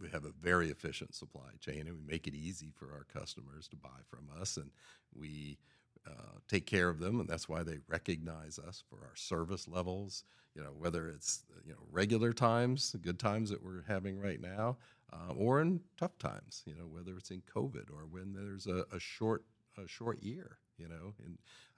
[0.00, 3.68] we have a very efficient supply chain, and we make it easy for our customers
[3.68, 4.70] to buy from us, and
[5.14, 5.58] we
[6.06, 10.24] uh, take care of them, and that's why they recognize us for our service levels.
[10.54, 14.78] You know, whether it's you know regular times, good times that we're having right now,
[15.12, 16.62] uh, or in tough times.
[16.66, 19.44] You know, whether it's in COVID or when there's a, a short
[19.82, 20.58] a short year.
[20.78, 21.14] You know,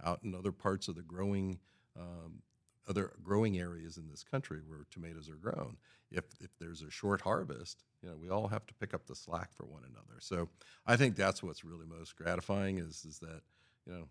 [0.05, 1.59] out in other parts of the growing
[1.99, 2.43] um,
[2.89, 5.77] other growing areas in this country where tomatoes are grown.
[6.11, 9.15] If if there's a short harvest, you know, we all have to pick up the
[9.15, 10.21] slack for one another.
[10.21, 10.49] So
[10.87, 13.43] I think that's what's really most gratifying is is that
[13.87, 14.05] you know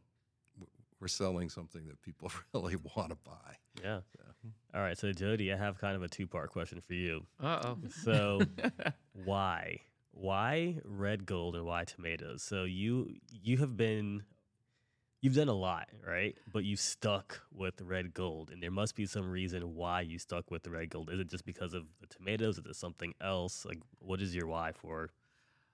[1.02, 3.56] we're selling something that people really want to buy.
[3.84, 4.02] Yeah.
[4.74, 4.98] All right.
[4.98, 7.26] So Jodi, I have kind of a two part question for you.
[7.42, 7.78] Uh oh.
[8.04, 8.42] So
[9.26, 9.78] why?
[10.12, 12.44] Why red gold and why tomatoes?
[12.44, 14.24] So you you have been
[15.22, 16.38] you've done a lot, right?
[16.52, 20.52] But you stuck with red gold, and there must be some reason why you stuck
[20.52, 21.10] with the red gold.
[21.12, 22.58] Is it just because of the tomatoes?
[22.58, 23.66] Is it something else?
[23.66, 25.12] Like, what is your why for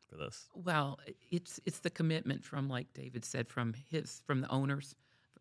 [0.07, 0.47] for this?
[0.53, 0.99] Well,
[1.31, 4.95] it's it's the commitment from, like David said, from his from the owners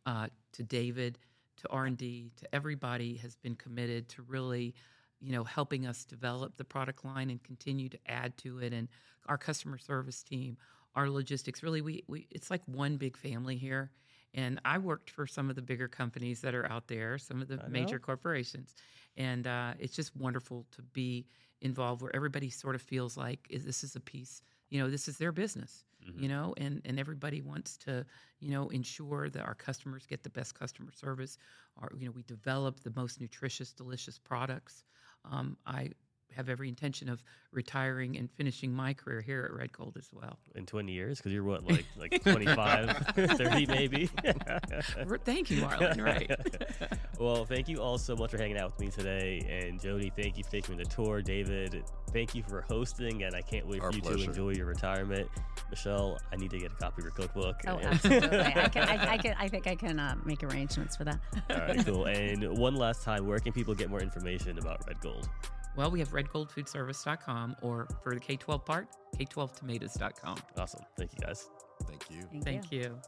[0.05, 1.19] uh, to David,
[1.59, 4.75] to R and D, to everybody has been committed to really,
[5.21, 8.73] you know, helping us develop the product line and continue to add to it.
[8.73, 8.89] And
[9.27, 10.57] our customer service team,
[10.95, 13.91] our logistics, really, we, we it's like one big family here.
[14.35, 17.49] And I worked for some of the bigger companies that are out there, some of
[17.49, 18.01] the I major know.
[18.01, 18.75] corporations,
[19.17, 21.27] and uh, it's just wonderful to be
[21.63, 25.19] involved where everybody sort of feels like this is a piece, you know, this is
[25.19, 26.23] their business, Mhm.
[26.23, 28.07] you know, and and everybody wants to,
[28.41, 31.39] you know, ensure that our customers get the best customer service,
[31.77, 34.85] or you know, we develop the most nutritious, delicious products.
[35.25, 35.91] Um, I
[36.37, 37.23] have every intention of
[37.53, 40.39] retiring and finishing my career here at Red Gold as well.
[40.55, 44.11] in 20 years because you're what like like 25 30 maybe
[45.25, 46.03] Thank you, Marlon.
[46.05, 46.31] Right.
[47.19, 50.37] well thank you all so much for hanging out with me today and jodi thank
[50.37, 51.83] you for taking me the tour david
[52.13, 54.19] thank you for hosting and i can't wait Our for you pleasure.
[54.19, 55.29] to enjoy your retirement
[55.71, 58.39] michelle i need to get a copy of your cookbook Oh, and- absolutely.
[58.41, 58.83] I can.
[58.89, 59.35] I, I can.
[59.39, 61.19] I think I can uh, make arrangements for that.
[61.51, 65.01] all right cool and one last time where can people get more information about red
[65.01, 65.29] gold
[65.77, 70.39] Well, we have redgoldfoodservice.com or for the K 12 part, K12tomatoes.com.
[70.59, 71.49] awesome thank you guys
[71.85, 72.23] Thank you.
[72.33, 72.99] Thank, Thank you.